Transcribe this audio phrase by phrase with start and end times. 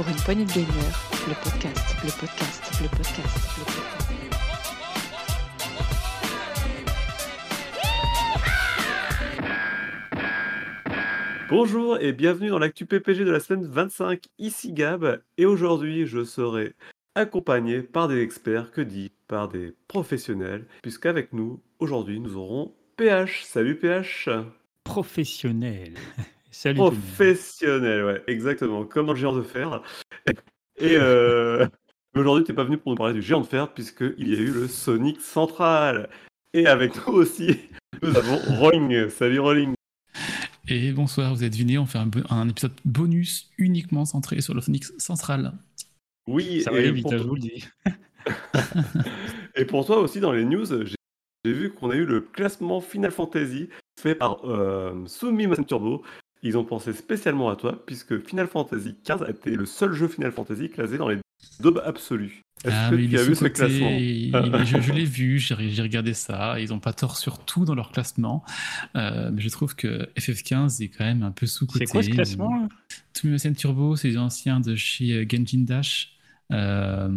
[0.00, 4.08] Pour une poignée de gamers, le podcast, le podcast, le podcast, le podcast.
[11.50, 16.24] Bonjour et bienvenue dans l'actu PPG de la semaine 25, ici Gab, et aujourd'hui je
[16.24, 16.72] serai
[17.14, 23.44] accompagné par des experts, que dit, par des professionnels, puisqu'avec nous, aujourd'hui, nous aurons PH.
[23.44, 24.30] Salut PH
[24.82, 25.92] Professionnel.
[26.62, 26.76] Salut.
[26.76, 29.82] Professionnel, ouais, exactement, comme dans le géant de fer.
[30.78, 31.66] Et euh,
[32.14, 34.50] aujourd'hui, t'es pas venu pour nous parler du géant de fer, puisqu'il y a eu
[34.50, 36.10] le Sonic Central.
[36.52, 37.56] Et avec nous aussi,
[38.02, 39.08] nous avons Rolling.
[39.08, 39.72] Salut Rolling
[40.68, 44.92] Et bonsoir, vous êtes venus, on fait un, épisode bonus uniquement centré sur le Phoenix
[44.98, 45.54] Central.
[46.28, 47.66] Oui, Ça va aller vite, pour je toi- vous le dis.
[49.54, 53.12] Et pour toi aussi, dans les news, j'ai vu qu'on a eu le classement Final
[53.12, 56.02] Fantasy fait par euh, Sumimasen Turbo.
[56.42, 60.08] Ils ont pensé spécialement à toi, puisque Final Fantasy XV a été le seul jeu
[60.08, 61.18] Final Fantasy classé dans les
[61.62, 62.40] top absolus.
[62.64, 65.54] Est-ce Ah, que tu as vu ce classement il- il- je, je l'ai vu, j'ai
[65.82, 66.60] regardé ça.
[66.60, 68.44] Ils n'ont pas tort sur tout dans leur classement.
[68.96, 71.86] Euh, mais je trouve que FF15 est quand même un peu sous-coté.
[71.86, 72.68] C'est quoi ce classement là?
[73.14, 76.16] Sumimasen Turbo, c'est les anciens de chez euh, Genjin Dash
[76.52, 77.10] euh,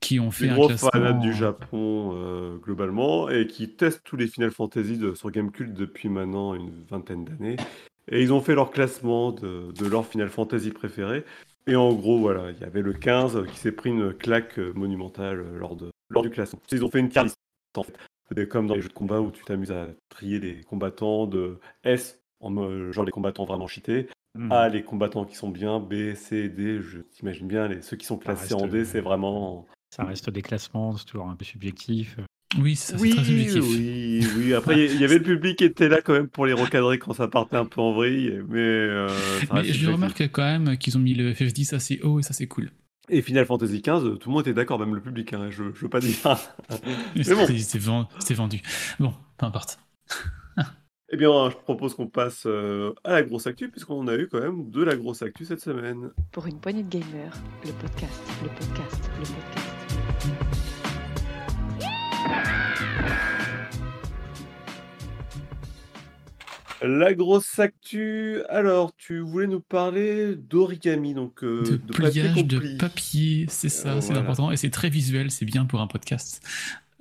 [0.00, 1.18] qui ont fait Les un gros classement.
[1.20, 6.08] du Japon euh, globalement et qui testent tous les Final Fantasy de, sur Gamecult depuis
[6.08, 7.56] maintenant une vingtaine d'années.
[8.10, 11.24] Et ils ont fait leur classement de, de leur Final Fantasy préféré.
[11.66, 15.44] Et en gros, voilà, il y avait le 15 qui s'est pris une claque monumentale
[15.58, 16.60] lors, de, lors du classement.
[16.70, 17.36] Ils ont fait une list
[17.76, 17.96] en fait.
[18.28, 21.58] C'est comme dans les jeux de combat où tu t'amuses à trier les combattants de
[21.84, 24.52] S, en genre les combattants vraiment cheatés, Hmm.
[24.52, 28.04] A, les combattants qui sont bien, B, C, D, je t'imagine bien, les, ceux qui
[28.04, 29.66] sont classés reste, en D, euh, c'est vraiment...
[29.90, 32.18] Ça reste des classements, c'est toujours un peu subjectif.
[32.58, 33.62] Oui, ça, c'est Oui, très subjectif.
[33.62, 34.54] oui, oui.
[34.54, 37.12] Après, il y- avait le public qui était là quand même pour les recadrer quand
[37.12, 38.58] ça partait un peu en vrille, mais...
[38.58, 39.08] euh,
[39.52, 42.46] Mais je remarque quand même qu'ils ont mis le FF10 assez haut et ça c'est
[42.46, 42.70] cool.
[43.08, 45.80] Et Final Fantasy XV, tout le monde était d'accord, même le public, hein, je, je
[45.80, 46.16] veux pas dire.
[47.16, 47.46] Mais bon.
[47.46, 48.60] C'était c'était vendu.
[49.00, 49.78] Bon, peu importe.
[51.12, 54.40] Eh bien, je propose qu'on passe euh, à la grosse actu, puisqu'on a eu quand
[54.40, 56.10] même de la grosse actu cette semaine.
[56.32, 57.32] Pour une poignée de gamers,
[57.64, 60.45] le podcast, le podcast, le podcast.
[66.82, 72.46] La grosse actu, alors, tu voulais nous parler d'origami, donc euh, de, de papier pliage
[72.46, 74.20] de papier, c'est ça, Euh, c'est voilà.
[74.20, 76.46] important et c'est très visuel, c'est bien pour un podcast.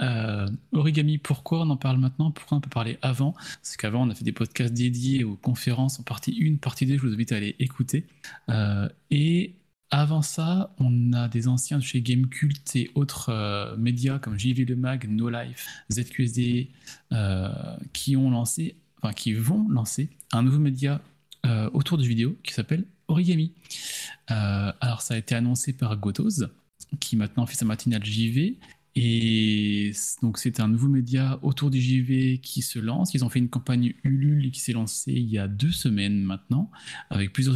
[0.01, 2.31] Euh, origami, pourquoi on en parle maintenant?
[2.31, 3.33] Pourquoi on peut parler avant?
[3.33, 6.95] Parce qu'avant, on a fait des podcasts dédiés aux conférences en partie 1, partie 2,
[6.97, 8.05] je vous invite à aller écouter.
[8.49, 9.55] Euh, et
[9.91, 14.65] avant ça, on a des anciens de chez Gamecult et autres euh, médias comme JV
[14.65, 16.69] Le Mag, No Life, ZQSD,
[17.11, 17.49] euh,
[17.93, 21.01] qui ont lancé, enfin qui vont lancer un nouveau média
[21.45, 23.53] euh, autour du vidéo qui s'appelle Origami.
[24.27, 26.45] Alors ça a été annoncé par Gotos,
[26.99, 28.57] qui maintenant fait sa matinale JV.
[28.95, 29.91] Et
[30.23, 33.13] donc c'est un nouveau média autour du JV qui se lance.
[33.13, 36.71] Ils ont fait une campagne Ulule qui s'est lancée il y a deux semaines maintenant,
[37.11, 37.55] avec plusieurs,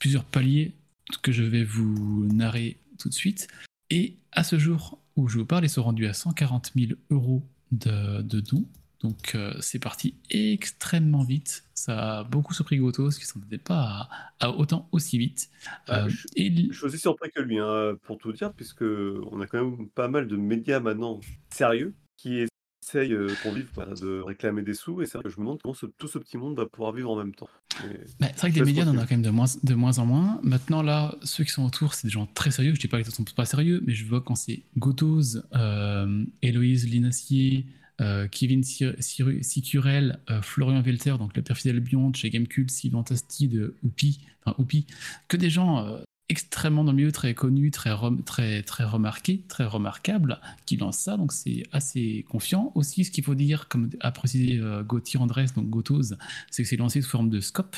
[0.00, 0.74] plusieurs paliers
[1.16, 3.48] que je vais vous narrer tout de suite.
[3.90, 7.42] Et à ce jour où je vous parle, ils sont rendus à 140 000 euros
[7.72, 8.66] de, de dons.
[9.00, 11.64] Donc euh, c'est parti extrêmement vite.
[11.74, 14.08] Ça a beaucoup surpris Gotos, qui ne s'en pas
[14.40, 15.48] à, à autant aussi vite.
[15.86, 18.82] Ah, Euh, je- et Je suis aussi surpris que lui, hein, pour tout dire, puisque
[18.82, 21.20] on a quand même pas mal de médias maintenant
[21.50, 22.40] sérieux qui
[22.88, 25.42] essayent euh, pour vivre voilà, de réclamer des sous, et c'est vrai que je me
[25.44, 27.48] demande comment ce- tout ce petit monde va pouvoir vivre en même temps.
[27.84, 29.74] Mais- Bah, c'est vrai que les médias, on en a quand même de moins, de
[29.74, 30.40] moins en moins.
[30.42, 32.74] Maintenant, là, ceux qui sont autour, c'est des gens très sérieux.
[32.74, 36.88] Je dis pas qu'ils sont pas sérieux, mais je vois quand c'est Gotos, euh, Héloïse
[36.88, 37.66] Linassier,
[38.00, 41.82] euh, Kevin Sicurel, euh, Florian Velter, donc le père fidèle
[42.14, 44.86] chez Gamecult, Sylvain Tasti de Oupi, enfin Oupi,
[45.26, 45.98] que des gens euh,
[46.28, 47.90] extrêmement dans le milieu, très connus, très,
[48.26, 52.72] très, très remarqués, très remarquables, qui lancent ça, donc c'est assez confiant.
[52.74, 56.14] Aussi, ce qu'il faut dire, comme a précisé euh, Gauthier Andrés, donc Gotos,
[56.50, 57.76] c'est que c'est lancé sous forme de scope,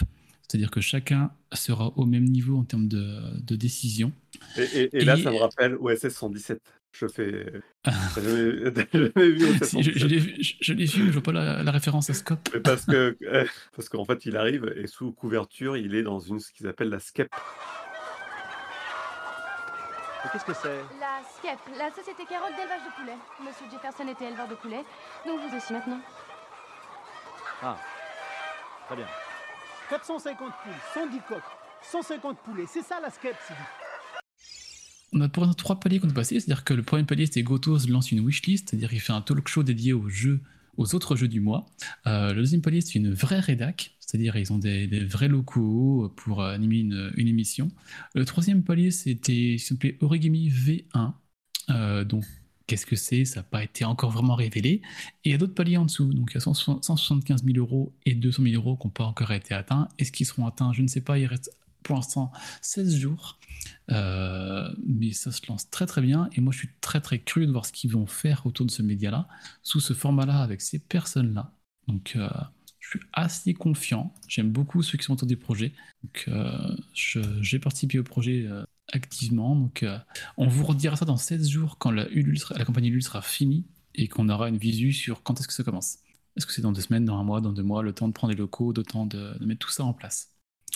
[0.49, 4.12] c'est-à-dire que chacun sera au même niveau en termes de, de décision.
[4.56, 6.61] Et, et- et là, ça me rappelle OSS 117.
[6.93, 7.46] Je fais.
[8.17, 9.11] Je,
[9.64, 12.49] 117 je l'ai vu, mais je vois pas la, la référence à scope.
[12.53, 13.17] Mais parce que
[13.76, 16.88] parce qu'en fait, il arrive et sous couverture, il est dans une ce qu'ils appellent
[16.88, 17.29] la skep.
[20.22, 20.81] Mais qu'est-ce que c'est?
[21.00, 23.19] La SCEP, la Société Carotte d'élevage de poulets.
[23.43, 24.84] Monsieur Jefferson était éleveur de poulets,
[25.26, 26.00] donc vous aussi maintenant.
[27.62, 27.76] Ah,
[28.87, 29.06] très bien.
[29.88, 31.43] 450 poules, 110 coques,
[31.82, 33.61] 150 poulets, c'est ça la skep, Sylvie.
[35.12, 37.43] On a pour l'instant trois paliers qu'on peut passer, c'est-à-dire que le premier palier, c'est
[37.43, 40.40] Gotos lance une wishlist, c'est-à-dire qu'il fait un talk show dédié aux jeux,
[40.76, 41.67] aux autres jeux du mois.
[42.06, 46.42] Euh, le deuxième palier, c'est une vraie rédac, c'est-à-dire ils ont des, vrais locaux pour
[46.42, 47.70] euh, animer une, émission.
[48.16, 51.12] Le troisième palier, c'était s'il Origami V1.
[51.70, 52.24] Euh, donc
[52.66, 53.24] qu'est-ce que c'est?
[53.24, 54.82] Ça n'a pas été encore vraiment révélé.
[55.22, 56.12] Et il y a d'autres paliers en dessous.
[56.12, 59.04] Donc il y a 160 175 000 euros et 200 000 euros qui n'ont pas
[59.04, 59.86] encore été atteints.
[59.98, 60.72] Est-ce qu'ils seront atteints?
[60.72, 61.16] Je ne sais pas.
[61.16, 63.38] Il reste pour l'instant 16 jours.
[63.92, 66.28] Euh, mais ça se lance très très bien.
[66.32, 68.72] Et moi je suis très très curieux de voir ce qu'ils vont faire autour de
[68.72, 69.28] ce média-là,
[69.62, 71.52] sous ce format-là, avec ces personnes-là.
[71.86, 72.28] Donc euh,
[72.98, 74.12] suis assez confiant.
[74.28, 75.72] J'aime beaucoup ceux qui sont autour des projets.
[76.02, 79.54] Donc euh, j'ai participé au projet euh, activement.
[79.56, 79.98] Donc euh,
[80.37, 83.66] on vous redira ça dans 16 jours quand la, Ulule sera- la campagne sera finie
[83.94, 85.98] et qu'on aura une visu sur quand est-ce que ça commence.
[86.37, 88.12] Est-ce que c'est dans deux semaines, dans un mois, dans deux mois, le temps de
[88.12, 90.31] prendre les locaux, le temps de mettre tout ça en place.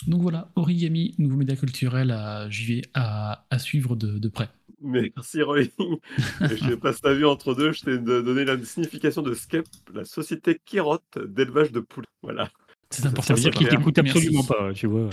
[0.07, 4.49] Donc voilà, Origami, nouveau média culturel à JV à, à suivre de, de près.
[4.81, 5.63] Merci Roy.
[6.41, 9.65] je sais pas si t'as vu entre deux, je t'ai donné la signification de SCEP,
[9.93, 12.05] la société Kirot d'élevage de poules.
[12.21, 12.49] Voilà.
[12.91, 13.35] C'est important.
[13.35, 15.09] Ça veut dire t'écoute absolument pas, tu vois.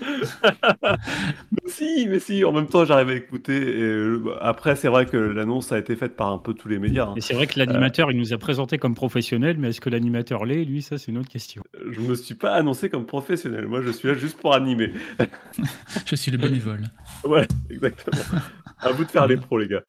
[0.02, 3.56] Mais si, mais si, en même temps j'arrive à écouter.
[3.56, 6.78] Et euh, après, c'est vrai que l'annonce a été faite par un peu tous les
[6.78, 7.06] médias.
[7.08, 7.14] hein.
[7.16, 10.44] Et c'est vrai que l'animateur, il nous a présenté comme professionnel, mais est-ce que l'animateur
[10.44, 11.62] l'est Lui, ça, c'est une autre question.
[11.90, 13.66] Je me suis pas annoncé comme professionnel.
[13.66, 14.92] Moi, je suis là juste pour animer.
[16.06, 16.82] Je suis le bénévole.
[17.24, 18.22] Ouais, exactement.
[18.78, 19.82] à vous de faire les pros, les gars.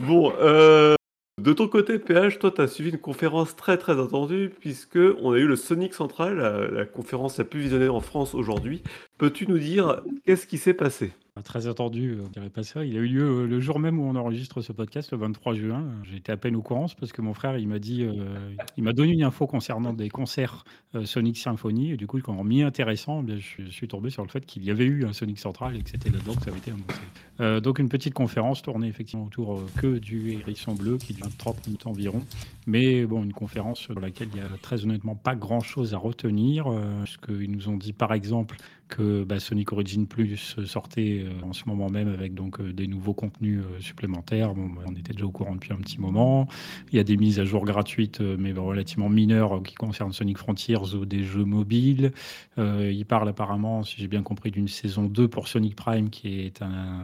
[0.00, 0.94] Bon, euh,
[1.38, 5.32] de ton côté, PH, toi, tu as suivi une conférence très très attendue, puisque on
[5.32, 8.82] a eu le Sonic Central, la, la conférence la plus visionnée en France aujourd'hui.
[9.18, 11.12] Peux-tu nous dire qu'est-ce qui s'est passé?
[11.44, 12.84] Très attendu, euh, on dirait pas ça.
[12.84, 15.54] Il a eu lieu euh, le jour même où on enregistre ce podcast, le 23
[15.54, 15.84] juin.
[16.10, 18.14] J'étais à peine au courant, parce que mon frère, il m'a dit, euh,
[18.76, 20.64] il m'a donné une info concernant des concerts
[20.94, 21.92] euh, Sonic Symphony.
[21.92, 24.64] Et du coup, quand m'y intéressant, bien, je, suis- je tombé sur le fait qu'il
[24.64, 27.00] y avait eu un Sonic Central et que c'était là-dedans que ça avait été annoncé.
[27.40, 31.28] Euh, donc une petite conférence tournée effectivement autour euh, que du hérisson bleu, qui dure
[31.36, 32.22] 30 minutes environ.
[32.66, 36.66] Mais bon, une conférence sur laquelle il y a très honnêtement pas grand-chose à retenir,
[36.66, 38.56] euh, puisqu'ils nous ont dit par exemple
[38.88, 42.86] que bah, Sonic Origin Plus sortait euh, en ce moment même avec donc euh, des
[42.86, 44.54] nouveaux contenus euh, supplémentaires.
[44.54, 46.48] Bah, on était déjà au courant depuis un petit moment.
[46.90, 50.94] Il y a des mises à jour gratuites, mais relativement mineures, qui concernent Sonic Frontiers
[50.94, 52.12] ou des jeux mobiles.
[52.56, 56.62] Il parle apparemment, si j'ai bien compris, d'une saison 2 pour Sonic Prime, qui est
[56.62, 57.02] un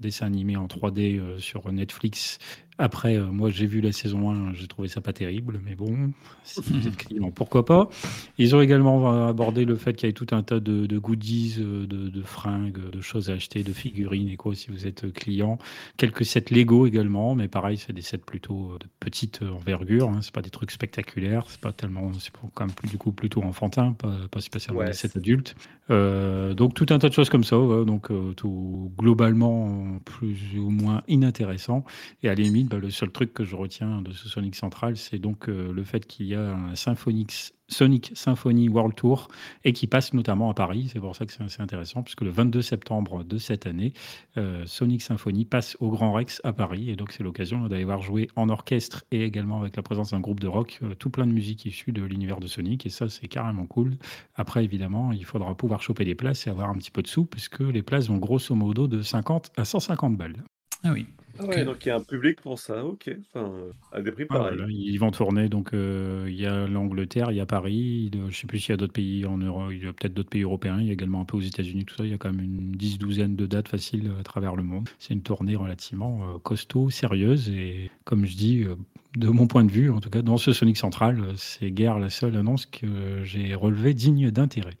[0.00, 2.38] dessin animé en 3D euh, sur Netflix.
[2.78, 6.12] Après, euh, moi j'ai vu la saison 1, j'ai trouvé ça pas terrible, mais bon,
[6.44, 7.88] si vous êtes client, pourquoi pas?
[8.36, 10.98] Ils ont également euh, abordé le fait qu'il y avait tout un tas de, de
[10.98, 14.86] goodies, euh, de, de fringues, de choses à acheter, de figurines et quoi si vous
[14.86, 15.58] êtes client.
[15.96, 20.10] Quelques sets Lego également, mais pareil, c'est des sets plutôt de petite envergure.
[20.10, 23.12] Hein, c'est pas des trucs spectaculaires, c'est pas tellement, c'est quand même plus du coup
[23.12, 25.54] plutôt enfantin, pas, pas spécialement Ouais, des sets adultes.
[25.90, 30.36] Euh, donc tout un tas de choses comme ça, ouais, donc euh, tout globalement plus
[30.58, 31.84] ou moins inintéressant.
[32.22, 34.96] Et à la limite, bah, le seul truc que je retiens de ce Sonic Central,
[34.96, 39.28] c'est donc euh, le fait qu'il y a un Sonic Symphony World Tour
[39.64, 40.90] et qui passe notamment à Paris.
[40.92, 43.92] C'est pour ça que c'est assez intéressant, puisque le 22 septembre de cette année,
[44.36, 46.90] euh, Sonic Symphony passe au Grand Rex à Paris.
[46.90, 50.20] Et donc c'est l'occasion d'aller voir jouer en orchestre et également avec la présence d'un
[50.20, 52.84] groupe de rock, euh, tout plein de musique issue de l'univers de Sonic.
[52.84, 53.96] Et ça, c'est carrément cool.
[54.34, 57.26] Après, évidemment, il faudra pouvoir choper des places et avoir un petit peu de sous,
[57.26, 60.42] puisque les places vont grosso modo de 50 à 150 balles.
[60.82, 61.06] Ah oui.
[61.38, 63.10] Ah ouais, donc il y a un public pour ça, ok.
[63.34, 63.52] Enfin,
[63.92, 64.56] à des prix Ah, pareils.
[64.56, 68.18] voilà, ils vont tourner, donc euh, il y a l'Angleterre, il y a Paris, je
[68.18, 70.30] ne sais plus s'il y a d'autres pays en Europe, il y a peut-être d'autres
[70.30, 72.18] pays européens, il y a également un peu aux États-Unis, tout ça, il y a
[72.18, 74.88] quand même une dix, douzaine de dates faciles à travers le monde.
[74.98, 78.74] C'est une tournée relativement euh, costaud, sérieuse, et comme je dis, euh,
[79.16, 82.10] de mon point de vue, en tout cas, dans ce Sonic Central, c'est guère la
[82.10, 84.74] seule annonce que j'ai relevée digne d'intérêt.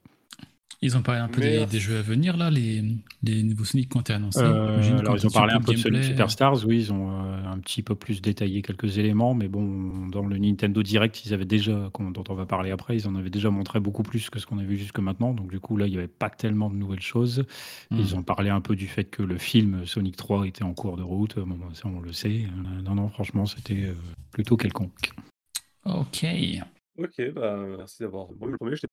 [0.82, 1.72] Ils ont parlé un peu des, Merci.
[1.72, 2.84] des jeux à venir, là, les,
[3.22, 4.40] les nouveaux Sonic qui ont été annoncés.
[4.42, 7.58] Euh, alors, ils ont parlé un peu de Sonic Superstars, oui, ils ont euh, un
[7.58, 11.90] petit peu plus détaillé quelques éléments, mais bon, dans le Nintendo Direct, ils avaient déjà,
[11.98, 14.58] dont on va parler après, ils en avaient déjà montré beaucoup plus que ce qu'on
[14.58, 17.00] a vu jusque maintenant, donc du coup, là, il n'y avait pas tellement de nouvelles
[17.00, 17.44] choses.
[17.90, 17.98] Hmm.
[17.98, 20.98] Ils ont parlé un peu du fait que le film Sonic 3 était en cours
[20.98, 22.44] de route, bon, bah, ça, on le sait.
[22.44, 23.94] Euh, Non, non, franchement, c'était euh,
[24.30, 25.10] plutôt quelconque.
[25.86, 26.26] Ok.
[26.98, 28.28] Ok, bah merci d'avoir.
[28.38, 28.88] Moi, le premier, j'étais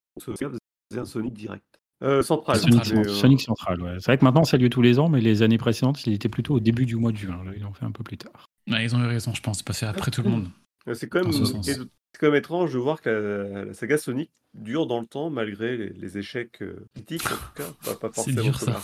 [0.94, 1.73] faisait un Sonic direct.
[2.04, 2.58] Euh, central.
[2.60, 3.96] Sonic, euh, Sonic Central, ouais.
[4.00, 6.14] C'est vrai que maintenant, ça a lieu tous les ans, mais les années précédentes, il
[6.14, 7.42] était plutôt au début du mois de juin.
[7.46, 8.46] Là, ils l'ont fait un peu plus tard.
[8.70, 9.58] Ouais, ils ont eu raison, je pense.
[9.60, 10.50] C'est passé après tout le monde.
[10.94, 11.80] C'est quand, même- c'est
[12.20, 15.90] quand étrange de voir que la, la saga Sonic dure dans le temps malgré les,
[15.90, 18.82] les échecs euh, critiques, en tout cas, pas, pas C'est forcément dur, ça.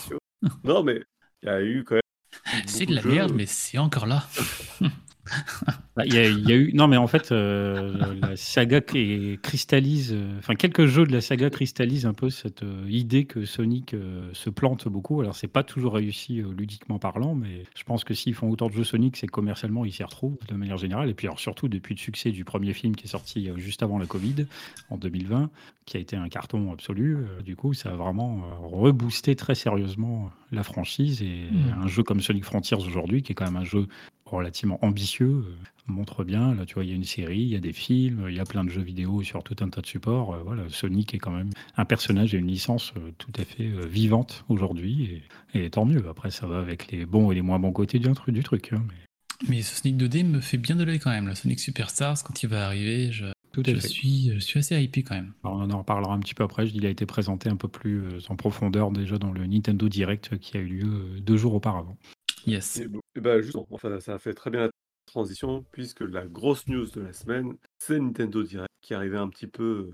[0.64, 1.02] Non, mais
[1.42, 2.00] il y a eu quand même.
[2.66, 3.10] C'est de la jeux.
[3.10, 4.26] merde, mais c'est encore là.
[5.96, 8.80] Bah, Il y, a- il y a eu non mais en fait euh, la saga
[8.80, 13.24] qui cristallise euh, enfin quelques jeux de la saga cristallisent un peu cette euh, idée
[13.24, 13.94] que Sonic
[14.32, 15.20] se plante beaucoup.
[15.20, 18.72] Alors c'est pas toujours réussi ludiquement parlant mais je pense que s'ils font autant de
[18.72, 21.10] jeux Sonic c'est que commercialement ils s'y retrouvent de manière générale.
[21.10, 23.98] Et puis alors surtout depuis le succès du premier film qui est sorti juste avant
[23.98, 24.46] la Covid
[24.90, 25.50] en 2020
[25.86, 30.62] qui a été un carton absolu du coup ça a vraiment reboosté très sérieusement la
[30.62, 31.20] franchise.
[31.22, 31.82] Et Mm.
[31.84, 33.86] un jeu comme Sonic Frontiers aujourd'hui qui est quand même un jeu
[34.36, 35.54] relativement ambitieux euh,
[35.86, 36.54] montre bien.
[36.54, 38.40] Là, tu vois, il y a une série, il y a des films, il y
[38.40, 40.34] a plein de jeux vidéo sur tout un tas de supports.
[40.34, 43.68] Euh, voilà, Sonic est quand même un personnage et une licence euh, tout à fait
[43.88, 45.22] vivante aujourd'hui.
[45.54, 46.08] Et, et tant mieux.
[46.08, 48.34] Après, ça va avec les bons et les moins bons côtés du truc.
[48.34, 51.26] Du truc hein, mais Mais ce Sonic 2D me fait bien de l'œil quand même.
[51.26, 55.16] Le Sonic Superstars, quand il va arriver, je, tout suis, je suis assez hypé quand
[55.16, 55.32] même.
[55.42, 56.66] Alors, on en reparlera un petit peu après.
[56.66, 59.88] Je dis, il a été présenté un peu plus en profondeur déjà dans le Nintendo
[59.88, 61.96] Direct qui a eu lieu deux jours auparavant.
[62.46, 62.78] Yes.
[62.78, 64.70] Et, et bah, justement, enfin, ça a fait très bien la
[65.06, 69.46] transition, puisque la grosse news de la semaine, c'est Nintendo Direct, qui arrivait un petit
[69.46, 69.90] peu,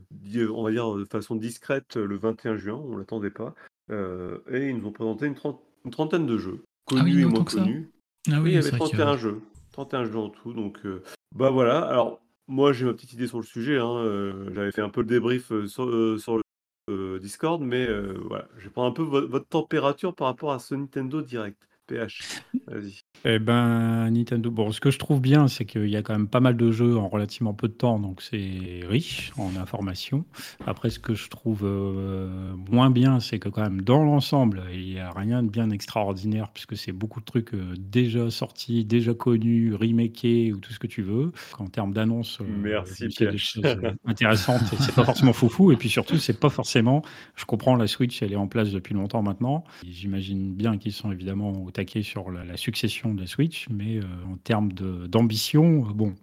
[0.51, 3.55] on va dire, de façon discrète le 21 juin, on l'attendait pas.
[3.91, 7.23] Euh, et ils nous ont présenté une, trente- une trentaine de jeux, Ah oui, connus
[7.23, 7.91] et moins connus.
[8.29, 9.41] Ah Oui, oui, il y avait vrai que- 31 jeux.
[9.73, 10.53] 31 jeux en tout.
[10.53, 11.03] Donc, euh,
[11.35, 11.81] bah voilà.
[11.83, 13.79] Alors, moi, j'ai ma petite idée sur le sujet.
[13.79, 16.41] hein, euh, J'avais fait un peu le débrief euh, sur, sur
[16.89, 17.87] le Discord, mais
[18.25, 18.49] voilà.
[18.59, 21.57] Je vais prendre un peu vo- votre température par rapport à ce Nintendo Direct.
[21.87, 23.03] PH, vas-y.
[23.25, 24.51] Eh ben, Nintendo.
[24.51, 26.71] Bon, ce que je trouve bien, c'est qu'il y a quand même pas mal de
[26.71, 30.25] jeux en relativement peu de temps, donc c'est riche en informations.
[30.67, 32.29] Après, ce que je trouve euh,
[32.71, 36.51] moins bien, c'est que quand même dans l'ensemble, il n'y a rien de bien extraordinaire,
[36.53, 40.87] puisque c'est beaucoup de trucs euh, déjà sortis, déjà connus, remakés ou tout ce que
[40.87, 41.33] tu veux.
[41.59, 44.63] En termes d'annonces, euh, Merci, il y a des choses euh, intéressantes.
[44.81, 47.03] C'est pas forcément foufou, et puis surtout, c'est pas forcément.
[47.35, 49.65] Je comprends la Switch, elle est en place depuis longtemps maintenant.
[49.89, 54.37] J'imagine bien qu'ils sont évidemment au taquet sur la, succession de Switch, mais euh, en
[54.39, 56.15] termes d'ambition, euh, bon,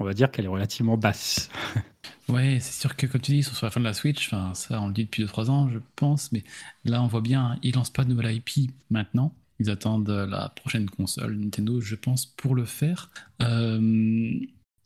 [0.00, 1.50] on va dire qu'elle est relativement basse.
[2.28, 4.26] Ouais, c'est sûr que comme tu dis, ils sont sur la fin de la Switch,
[4.26, 6.44] enfin ça on le dit depuis 2-3 ans je pense, mais
[6.84, 10.88] là on voit bien, ils lancent pas de nouvelle IP maintenant, ils attendent la prochaine
[10.88, 13.10] console Nintendo je pense pour le faire.
[13.42, 14.30] Euh,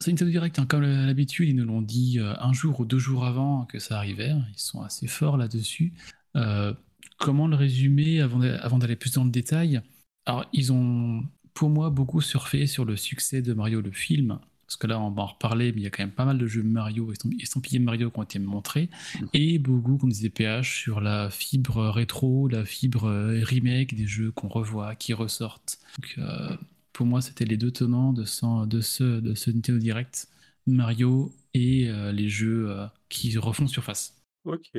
[0.01, 3.25] c'est Nintendo Direct, hein, comme l'habitude, ils nous l'ont dit un jour ou deux jours
[3.27, 5.93] avant que ça arrivait, hein, ils sont assez forts là-dessus.
[7.19, 9.81] Comment le résumer avant d'a- avant d'aller plus dans le détail?
[10.27, 14.77] Alors ils ont pour moi beaucoup surfé sur le succès de Mario le film, parce
[14.77, 16.47] que là, on va en reparler, mais il y a quand même pas mal de
[16.47, 18.91] jeux Mario, estamp- estampillés Mario qui ont été montrés,
[19.33, 24.33] et beaucoup, comme disait PH, sur la fibre rétro, la fibre euh, remake des jeux
[24.33, 25.79] qu'on revoit, qui ressortent.
[25.99, 26.57] Donc, euh,
[26.93, 30.29] pour moi, c'était les deux tenants de ce, de ce, de ce Nintendo Direct,
[30.67, 34.15] Mario et euh, les jeux euh, qui refont surface.
[34.45, 34.71] Ok.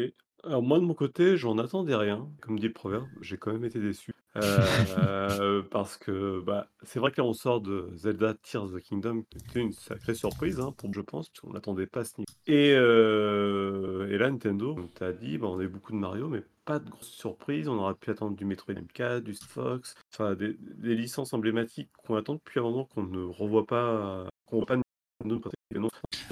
[0.47, 2.25] Alors moi de mon côté, j'en attendais rien.
[2.39, 4.13] Comme dit le proverbe, j'ai quand même été déçu.
[4.37, 8.79] Euh, parce que bah, c'est vrai que là on sort de Zelda Tears of the
[8.79, 12.05] Kingdom, qui était une sacrée surprise hein, pour je pense, parce qu'on l'attendait pas à
[12.05, 12.31] ce niveau.
[12.45, 16.29] Et, euh, et là Nintendo, on t'a dit, bah, on a eu beaucoup de Mario,
[16.29, 17.67] mais pas de grosses surprises.
[17.67, 22.15] On aurait pu attendre du Metroid M4, du Fox, enfin des, des licences emblématiques qu'on
[22.15, 24.77] attend depuis un moment qu'on ne revoit pas, qu'on voit pas
[25.25, 25.89] Nintendo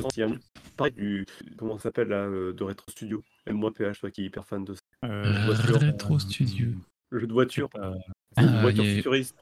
[0.07, 0.25] pratiquer.
[0.25, 0.39] Non, il y a un
[0.77, 1.25] pareil du
[1.57, 3.24] comment ça s'appelle là, euh, de Retro Studio.
[3.47, 4.81] Même moi PH, toi qui est hyper fan de ça.
[5.05, 6.67] Euh, voiture, Retro Studio.
[7.09, 7.93] Le jeu de voiture, euh,
[8.35, 9.35] Ah, voiture futuriste.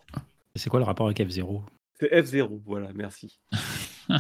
[0.56, 1.64] c'est quoi le rapport avec F-Zero
[2.00, 3.40] C'est F0, voilà, merci.
[4.10, 4.20] Il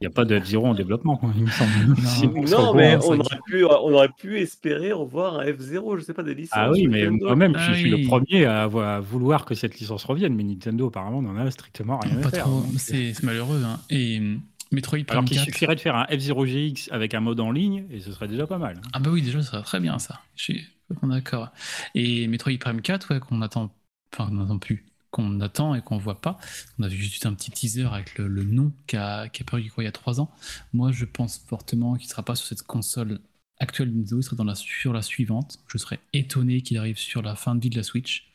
[0.00, 1.70] n'y a pas de F-Zero en développement, quoi, il me semble.
[2.50, 6.04] Non, bon, mais hein, on aurait, pu, on aurait pu espérer revoir un F0, je
[6.04, 6.52] sais pas, des licences.
[6.56, 8.02] Ah oui, mais moi-même, Ah je suis oui.
[8.02, 11.98] le premier à, à vouloir que cette licence revienne, mais Nintendo, apparemment, n'en a strictement
[11.98, 12.44] rien à Pas faire.
[12.44, 13.60] trop, Donc, c'est c'est malheureux.
[13.64, 13.80] Hein.
[13.90, 14.22] Et
[14.70, 15.44] Metroid Alors Prime qu'il 4.
[15.44, 18.46] suffirait de faire un F-Zero GX avec un mode en ligne, et ce serait déjà
[18.46, 18.80] pas mal.
[18.92, 20.20] Ah bah oui, déjà, ça serait très bien ça.
[20.36, 20.66] Je suis
[21.02, 21.50] d'accord.
[21.94, 23.74] Et Metroid Prime 4, ouais, qu'on attend,
[24.12, 26.38] enfin qu'on n'attend plus, qu'on attend et qu'on voit pas.
[26.78, 29.44] On a vu juste un petit teaser avec le, le nom qui a, qui a
[29.44, 30.30] paru quoi, il y a 3 ans.
[30.72, 33.20] Moi, je pense fortement qu'il sera pas sur cette console
[33.60, 35.58] actuelle de Nintendo, il sera dans la, sur la suivante.
[35.66, 38.30] Je serais étonné qu'il arrive sur la fin de vie de la Switch.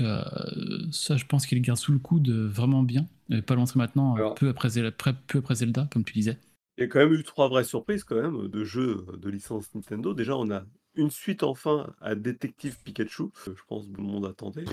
[0.00, 0.22] Euh,
[0.90, 3.06] ça, je pense qu'il garde sous le coude euh, vraiment bien.
[3.40, 6.38] Pas l'entrer maintenant, Alors- peu, après Zelda, près- peu après Zelda, comme tu disais.
[6.78, 9.74] Il y a quand même eu trois vraies surprises quand même de jeux de licence
[9.74, 10.14] Nintendo.
[10.14, 10.62] Déjà, on a
[10.96, 13.24] une suite enfin à Détective Pikachu.
[13.44, 14.64] que Je pense que tout le monde attendait.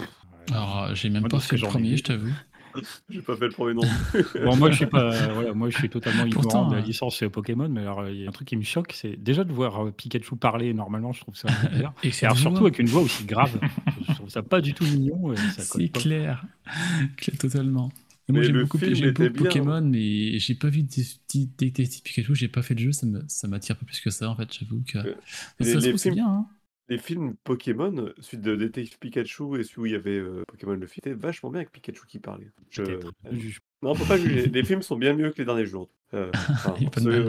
[0.52, 2.32] Alors, j'ai même Moi, pas fait le premier, je t'avoue.
[3.10, 3.82] J'ai pas fait le premier nom.
[4.12, 4.26] plus.
[4.44, 6.86] Bon, moi, je suis pas, voilà, moi, je suis totalement ignorant Pourtant, de la euh,
[6.86, 9.44] licence euh, Pokémon, mais alors, il y a un truc qui me choque, c'est déjà
[9.44, 11.94] de voir euh, Pikachu parler normalement, je trouve ça bizarre.
[12.04, 12.68] Et alors, surtout voix.
[12.68, 13.60] avec une voix aussi grave.
[14.08, 15.34] je trouve ça pas du tout mignon.
[15.58, 16.46] C'est clair.
[17.18, 17.92] Clair, totalement.
[18.30, 22.48] Et moi j'ai beaucoup, beaucoup Pokémon, mais j'ai pas vu des petits Détective Pikachu, j'ai
[22.48, 24.84] pas fait le jeu, ça me- ça m'attire pas plus que ça en fait, j'avoue
[24.88, 25.00] que.
[25.00, 25.06] Euh,
[25.62, 26.48] ça se c'est films- bien, hein.
[26.90, 30.74] les films Pokémon, suite de Détective Pikachu et celui où il y avait euh, Pokémon
[30.76, 32.52] le film, c'était vachement bien avec Pikachu qui parlait.
[32.70, 32.84] Je...
[32.84, 33.14] Peut-être.
[33.32, 34.48] Je juge Non, faut pas juger.
[34.50, 35.90] Les films sont bien mieux que les derniers jours.
[36.14, 36.34] Euh,
[36.66, 36.82] enfin,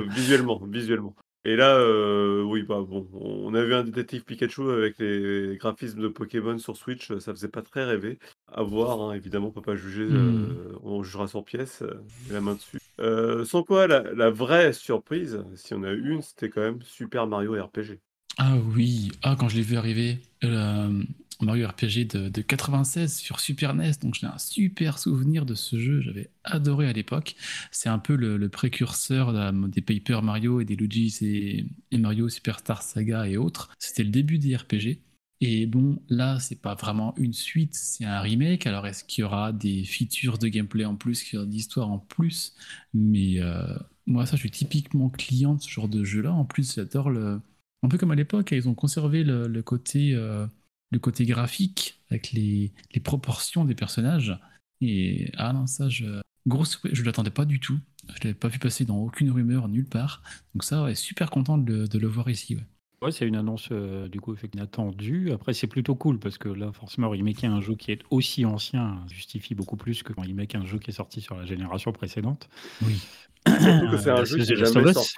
[0.07, 1.15] visuellement, visuellement.
[1.47, 6.03] Et là, euh, oui, bah bon, on a vu un détective Pikachu avec les graphismes
[6.03, 8.19] de Pokémon sur Switch, ça faisait pas très rêver.
[8.53, 10.51] À voir, hein, évidemment, on peut pas juger, Hmm.
[10.51, 11.95] euh, on jugera sur pièce, euh,
[12.31, 12.79] la main dessus.
[13.01, 16.83] Euh, sans quoi, la, la vraie surprise, si on a eu une, c'était quand même
[16.83, 17.99] Super Mario RPG.
[18.37, 21.03] Ah oui, ah quand je l'ai vu arriver, euh,
[21.45, 25.79] Mario RPG de, de 96 sur Super NES, donc j'ai un super souvenir de ce
[25.79, 27.37] jeu, j'avais adoré à l'époque.
[27.71, 32.83] C'est un peu le, précurseur des Paper Mario et des Luigi's et, et Mario Superstar
[32.83, 33.71] Saga et autres.
[33.79, 35.01] C'était le début des RPG.
[35.43, 38.67] Et bon, là, c'est pas vraiment une suite, c'est un remake.
[38.67, 41.91] Alors, est-ce qu'il y aura des features de gameplay en plus, qu'il y aura d'histoire
[41.91, 42.55] en plus?
[42.93, 46.33] Mais euh, moi, ça, je suis typiquement client de ce genre de jeu-là.
[46.33, 47.41] En plus, j'adore le,
[47.83, 50.47] un peu comme à l'époque, ils ont conservé le, le côté, euh,
[50.91, 54.39] le côté graphique avec les, les proportions des personnages.
[54.81, 56.05] Et ah non, ça, je,
[56.47, 57.79] je ne l'attendais pas du tout.
[58.09, 60.23] Je ne l'avais pas vu passer dans aucune rumeur, nulle part.
[60.55, 62.57] Donc ça, ouais, super content de le, de le voir ici.
[62.57, 62.67] ouais.
[63.03, 65.33] Ouais, c'est une annonce euh, du coup effectivement attendue.
[65.33, 69.07] Après, c'est plutôt cool parce que là, forcément, remaker un jeu qui est aussi ancien
[69.09, 72.51] justifie beaucoup plus que quand remake un jeu qui est sorti sur la génération précédente.
[72.83, 73.09] Oui.
[73.47, 75.15] Surtout que c'est Euh, un jeu qui jamais sorti.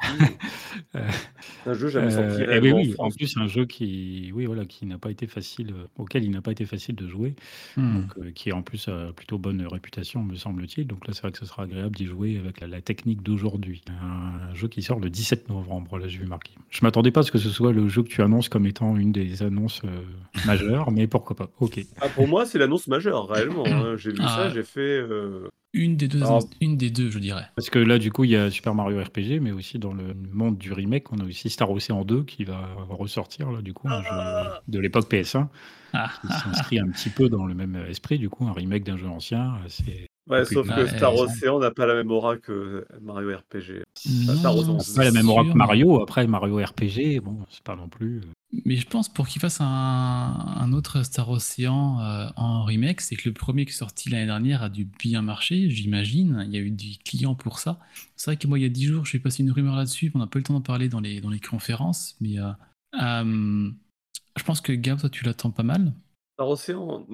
[0.95, 1.01] Euh,
[1.67, 4.99] un jeu jamais sorti eh oui, en plus un jeu qui, oui voilà, qui n'a
[4.99, 7.35] pas été facile, euh, auquel il n'a pas été facile de jouer,
[7.77, 8.03] Hmm.
[8.03, 10.87] donc euh, qui est en plus a plutôt bonne réputation me semble-t-il.
[10.87, 13.83] Donc là c'est vrai que ce sera agréable d'y jouer avec la, la technique d'aujourd'hui.
[13.89, 16.53] Un jeu qui sort le 17 novembre, là j'ai vu marqué.
[16.71, 18.97] Je m'attendais pas à ce que ce soit le jeu que tu annonces comme étant
[18.97, 20.03] une des annonces euh,
[20.47, 21.51] majeures, mais pourquoi pas.
[21.61, 21.81] Ok.
[22.01, 23.65] Ah, pour moi, c'est l'annonce majeure, réellement.
[23.67, 23.97] hein.
[23.97, 24.29] J'ai vu Ah.
[24.29, 24.81] ça, j'ai fait.
[24.81, 27.47] euh, Une des deux, Alors- une des deux, je dirais.
[27.57, 30.15] Parce que là, du coup, il y a Super Mario RPG, mais aussi dans le
[30.31, 33.89] monde du remake, on a aussi Star Ocean 2 qui va ressortir, là, du coup,
[33.89, 35.49] un jeu de l'époque PS1,
[35.95, 38.97] Ah, qui s'inscrit un petit peu dans le même esprit, du coup, un remake d'un
[38.99, 39.55] jeu ancien.
[39.69, 41.15] C'est Ouais, sauf Ah, que Star.
[41.15, 43.83] Ocean n'a pas la même aura que Mario RPG.
[44.27, 46.01] non, Star Ocean, c'est pas la même aura que Mario.
[46.01, 48.19] Après, Mario RPG, bon, c'est pas non plus.
[48.19, 53.01] euh, Mais je pense pour qu'il fasse un, un autre Star Ocean euh, en remake,
[53.01, 56.45] c'est que le premier qui est sorti l'année dernière a dû bien marcher, j'imagine.
[56.47, 57.81] Il y a eu des clients pour ça.
[58.15, 60.21] C'est vrai que moi, il y a 10 jours, j'ai passé une rumeur là-dessus, on
[60.21, 62.53] n'a pas eu le temps d'en parler dans les, dans les conférences, mais euh,
[63.03, 63.71] euh,
[64.37, 65.93] je pense que Gab, toi, tu l'attends pas mal.
[66.35, 67.07] Star Ocean,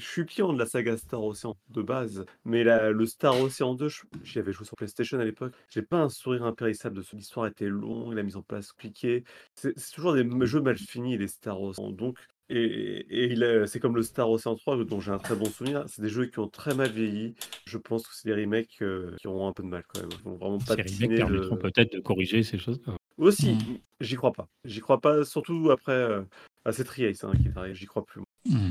[0.00, 3.74] je suis client de la saga Star Ocean de base, mais la- le Star Ocean
[3.74, 5.52] 2, je- j'y avais joué sur PlayStation à l'époque.
[5.68, 7.14] J'ai pas un sourire impérissable de ce.
[7.14, 9.24] L'histoire était longue, la mise en place compliquée.
[9.54, 11.90] C'est c'est toujours des jeux mal finis, les Star Ocean.
[11.92, 12.18] Donc,
[12.52, 15.84] et, est- c'est comme le Star Ocean 3, dont j'ai un très bon souvenir.
[15.86, 17.34] C'est des jeux qui ont très mal vieilli.
[17.66, 20.10] Je pense que c'est des remakes euh, qui auront un peu de mal quand même.
[20.18, 22.96] Ils vont vraiment Ces patiner remakes de- permettront peut-être de corriger ces choses-là.
[23.18, 23.78] Aussi, Mm.
[24.00, 24.48] j'y crois pas.
[24.64, 25.92] J'y crois pas, surtout après.
[25.92, 26.22] euh,
[26.64, 28.22] ah, c'est Triace hein, qui arrive, j'y crois plus.
[28.46, 28.70] Hmm.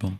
[0.00, 0.12] Bon,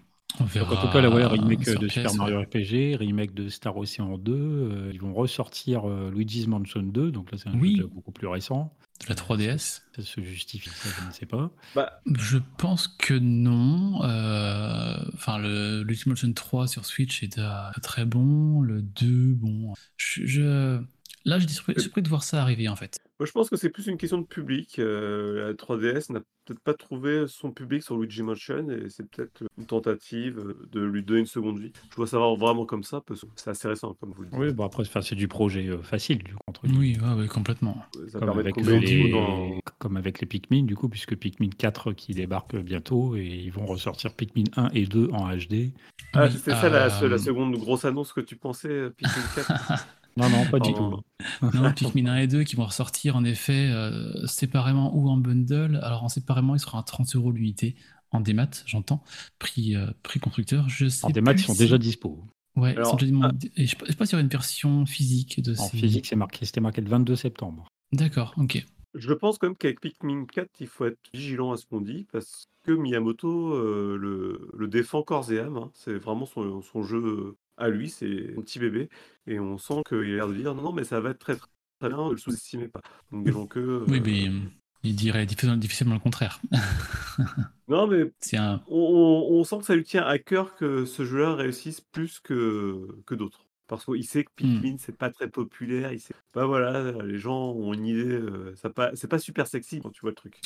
[0.43, 0.73] on Donc, verra.
[0.75, 2.45] en tout cas, là, voilà, remake sur de Super Mario ouais.
[2.45, 4.33] RPG, remake de Star Ocean 2.
[4.33, 7.77] euh, ils vont ressortir euh, Luigi's Mansion 2, donc là, c'est un Oui.
[7.77, 8.73] jeu beaucoup plus récent.
[9.01, 9.81] De la 3DS.
[9.97, 11.51] Ça se justifie, ça, je ne sais pas.
[11.75, 14.01] Bah, Je pense que non.
[14.05, 17.41] Euh, Enfin, le Luigi's Mansion 3 sur Switch est
[17.83, 18.61] très bon.
[18.61, 19.73] Le 2, bon.
[19.97, 20.81] Je, je-
[21.25, 22.99] Là, j'étais surpris, surpris de voir ça arriver, en fait.
[23.19, 24.79] Moi, je pense que c'est plus une question de public.
[24.79, 29.45] Euh, la 3DS n'a peut-être pas trouvé son public sur Luigi Mansion et c'est peut-être
[29.57, 31.73] une tentative euh, de lui donner une seconde vie.
[31.91, 34.39] Je dois savoir vraiment comme ça parce que c'est assez récent, comme vous le dites.
[34.39, 36.63] Oui, bon, après, c'est du projet euh, facile, du coup, entre.
[36.65, 37.77] Oui, ouais, ouais, complètement.
[38.09, 39.03] Ça Comme avec, les...
[39.03, 39.61] trou dans.
[39.79, 43.67] comme avec les Pikmin, du coup, puisque Pikmin 4 qui débarque bientôt et ils vont
[43.67, 45.71] ressortir Pikmin 1 et 2 en HD.
[46.13, 49.23] Ah, Oui, c'était ça la, euh, la seconde grosse annonce que tu pensais, euh, Pikmin
[49.37, 51.01] 4 Non, non, pas du tout.
[51.55, 55.79] Non, Pikmin 1 et 2 qui vont ressortir en effet euh, séparément ou en bundle.
[55.83, 57.77] Alors en séparément, ils seront à 30 euros l'unité
[58.11, 59.03] en démat, j'entends.
[59.39, 60.69] Prix, euh, prix constructeur.
[60.69, 62.25] Je sais maths plus ils sont si- déjà dispo.
[62.57, 65.53] Ouais, Alors, déjà et je ne sais pas s'il y aura une version physique de
[65.53, 65.79] En ces.
[65.79, 67.67] physique, c'est marqué, c'était marqué le 22 septembre.
[67.93, 68.63] D'accord, ok.
[68.95, 72.07] Je pense quand même qu'avec Pikmin 4, il faut être vigilant à ce qu'on dit
[72.13, 75.57] parce que Miyamoto euh, le, le défend corps et âme.
[75.57, 75.71] hein.
[75.73, 78.89] C'est vraiment son, son jeu à lui, c'est un petit bébé.
[79.27, 81.37] Et on sent qu'il a l'air de dire non, non, mais ça va être très
[81.37, 81.49] très,
[81.81, 82.81] très bien, ne le sous-estimez pas.
[83.11, 83.61] Donc, disons que.
[83.61, 84.41] euh, Oui, mais euh,
[84.83, 86.41] il dirait difficilement, le contraire.
[87.69, 88.63] Non, mais C'est un.
[88.67, 93.15] on, sent que ça lui tient à cœur que ce jeu-là réussisse plus que, que
[93.15, 93.47] d'autres.
[93.69, 95.93] Parce qu'il sait que Pikmin, c'est pas très populaire.
[95.93, 96.15] Il sait...
[96.35, 98.05] Bah voilà, les gens ont une idée.
[98.05, 98.91] euh, ça pas...
[98.95, 100.45] C'est pas super sexy quand tu vois le truc.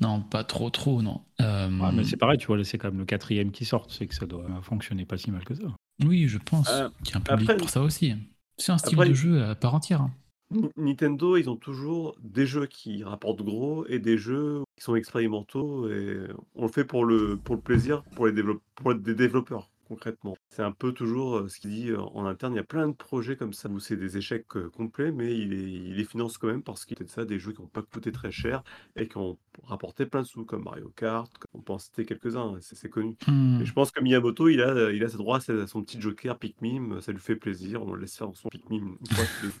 [0.00, 1.24] Non, pas trop, trop, non.
[1.40, 3.90] Euh, Ouais, mais c'est pareil, tu vois, c'est quand même le quatrième qui sort.
[3.90, 5.64] C'est que ça doit fonctionner pas si mal que ça.
[6.04, 8.14] Oui, je pense Euh, qu'il y a un public après- pour ça aussi.
[8.56, 10.08] C'est un style après- de jeu à part entière.
[10.50, 14.94] Ni- Nintendo, ils ont toujours des jeux qui rapportent gros et des jeux qui sont
[14.94, 16.18] expérimentaux et
[16.54, 20.36] on le fait pour le, pour le plaisir, pour les développe- pour des développeurs, concrètement.
[20.48, 22.54] C'est un peu toujours ce qu'il dit en interne.
[22.54, 25.50] Il y a plein de projets comme ça où c'est des échecs complets, mais il
[25.50, 27.60] les, il les finance quand même parce qu'il y a de ça des jeux qui
[27.60, 28.62] n'ont pas coûté très cher
[28.96, 31.30] et qui ont rapporté plein de sous, comme Mario Kart.
[31.52, 33.16] On peut en citer quelques-uns, c'est connu.
[33.60, 36.38] Et je pense que Miyamoto, il a, il a ses droits à son petit joker
[36.38, 39.52] Pikmin, ça lui fait plaisir, on le laisse faire son Pikmin une fois tous les,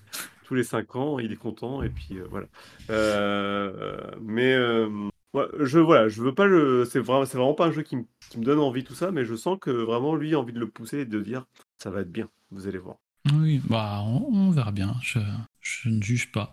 [0.44, 2.46] tous les 5 ans, il est content, et puis euh, voilà.
[2.90, 6.84] Euh, mais euh, ouais, je voilà, je veux pas le.
[6.84, 8.04] C'est vraiment, c'est vraiment pas un jeu qui me,
[8.36, 11.00] donne envie, tout ça, mais je sens que vraiment lui a envie de le pousser
[11.00, 11.44] et de dire
[11.78, 12.96] ça va être bien, vous allez voir.
[13.34, 14.96] Oui, bah, on, verra bien.
[15.00, 15.20] Je,
[15.88, 16.52] ne juge pas.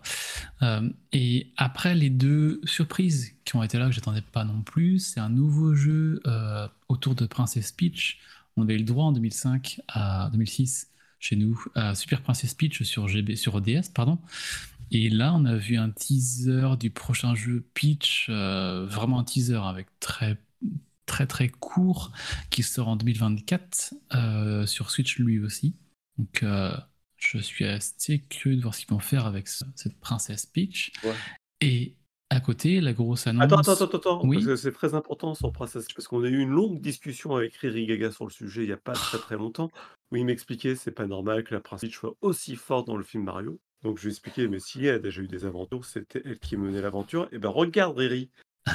[0.62, 5.00] Euh, et après les deux surprises qui ont été là que j'attendais pas non plus,
[5.00, 8.20] c'est un nouveau jeu euh, autour de Princess Peach.
[8.56, 12.82] On avait eu le droit en 2005 à 2006 chez nous à Super Princess Peach
[12.82, 14.18] sur GB sur DS pardon.
[14.92, 19.60] Et là, on a vu un teaser du prochain jeu Peach, euh, vraiment un teaser
[19.64, 20.38] avec très
[21.06, 22.12] très très court
[22.50, 25.74] qui sort en 2024 euh, sur Switch lui aussi.
[26.18, 26.76] Donc, euh,
[27.16, 30.92] je suis assez curieux de voir ce qu'ils vont faire avec ce- cette princesse Peach.
[31.04, 31.14] Ouais.
[31.60, 31.96] Et
[32.30, 33.44] à côté, la grosse annonce.
[33.44, 34.36] Attends, attends, attends, attends, Oui.
[34.36, 37.34] parce que c'est très important sur Princess Peach, parce qu'on a eu une longue discussion
[37.34, 39.70] avec Riri Gaga sur le sujet il n'y a pas très très longtemps,
[40.12, 43.04] où il m'expliquait c'est pas normal que la Princess Peach soit aussi forte dans le
[43.04, 43.58] film Mario.
[43.82, 46.38] Donc je lui ai expliqué, mais si elle a déjà eu des aventures, c'était elle
[46.38, 47.28] qui menait l'aventure.
[47.32, 48.30] Et ben regarde Riri,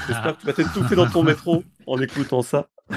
[0.08, 2.70] j'espère que tu vas t'étouffer dans ton métro en écoutant ça.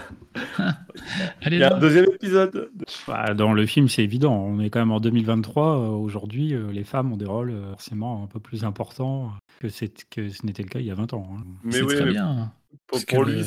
[1.47, 2.71] Il y a un deuxième épisode.
[3.07, 4.35] Bah, dans le film, c'est évident.
[4.35, 5.79] On est quand même en 2023.
[5.79, 9.69] euh, Aujourd'hui, euh, les femmes ont des rôles euh, forcément un peu plus importants que,
[10.11, 11.27] que ce n'était le cas il y a 20 ans.
[11.39, 11.43] hein.
[11.65, 12.53] Mais oui, très mais bien.
[12.87, 13.43] pour, que pour lui, le-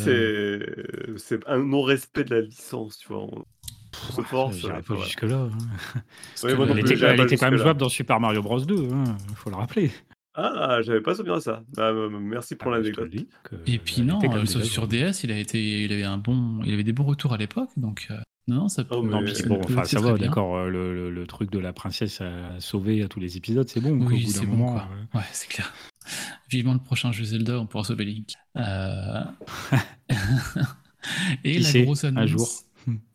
[1.18, 3.24] c'est c'est un non-respect de la licence, tu vois.
[3.24, 3.44] On,
[4.10, 4.58] on se force.
[4.58, 5.48] J'irai euh, pas jusque-là.
[5.52, 6.00] hein.
[6.44, 8.76] Ouais, Elle était, j'irai elle pas était quand même jouable dans Super Mario Bros 2,
[8.76, 9.92] il faut le rappeler.
[10.34, 11.62] Ah, j'avais pas souvenir de ça.
[11.76, 13.10] Bah, euh, merci pour Ah, l'anecdote.
[13.44, 14.88] que Et puis non, euh, sur.
[14.88, 17.70] DS, il a été, il avait un bon, il avait des bons retours à l'époque,
[17.76, 18.96] donc euh, non, ça peut.
[18.98, 20.66] Oh, Non, bon, enfin, ça va, d'accord.
[20.70, 23.92] Le, le- le truc de la princesse à sauver à tous les épisodes, c'est bon.
[24.06, 24.88] Oui, c'est bon, moment, quoi.
[25.16, 25.74] euh, Ouais, c'est clair.
[26.50, 28.30] Vivement le prochain jeu Zelda, on pourra sauver Link.
[28.56, 29.24] Euh...
[31.44, 32.30] Et Qui la sait, grosse un annonce.
[32.30, 32.48] jour.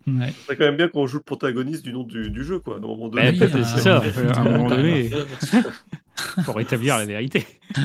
[0.06, 0.32] Ouais.
[0.46, 2.74] C'est quand même bien qu'on joue le protagoniste du nom du, du jeu, quoi.
[2.74, 3.40] À un moment bah, donné.
[3.42, 5.10] Oui, c'est ça, à un moment donné,
[6.44, 7.44] pour établir la vérité.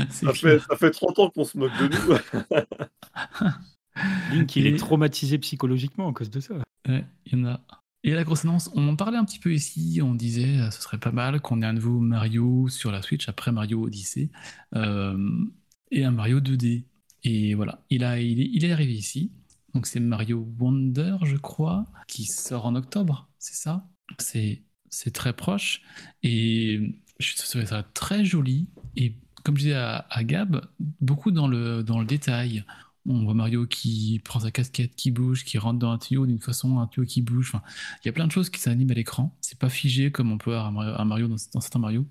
[0.10, 3.48] Ça, fait, ça fait 30 ans qu'on se moque de nous.
[4.32, 6.54] Link, il Et- est traumatisé psychologiquement à cause de ça.
[6.88, 7.62] Ouais, il y en a.
[8.04, 10.82] Et la grosse annonce, on en parlait un petit peu ici, on disait euh, ce
[10.82, 14.32] serait pas mal qu'on ait un nouveau Mario sur la Switch après Mario Odyssey
[14.76, 15.16] euh,
[15.92, 16.86] et un Mario 2D.
[17.24, 19.32] Et voilà, il, a, il, est, il est arrivé ici.
[19.74, 23.88] Donc c'est Mario Wonder, je crois, qui sort en octobre, c'est ça?
[24.20, 25.82] C'est c'est très proche
[26.22, 28.68] et je trouve ça très joli.
[28.96, 30.62] Et comme je disais à, Gab,
[31.00, 32.64] beaucoup dans le, dans le détail.
[33.08, 36.40] On voit Mario qui prend sa casquette, qui bouge, qui rentre dans un tuyau d'une
[36.40, 37.54] façon, un tuyau qui bouge.
[38.04, 39.36] Il y a plein de choses qui s'animent à l'écran.
[39.42, 42.06] C'est pas figé comme on peut avoir un Mario, un Mario dans, dans certains Mario.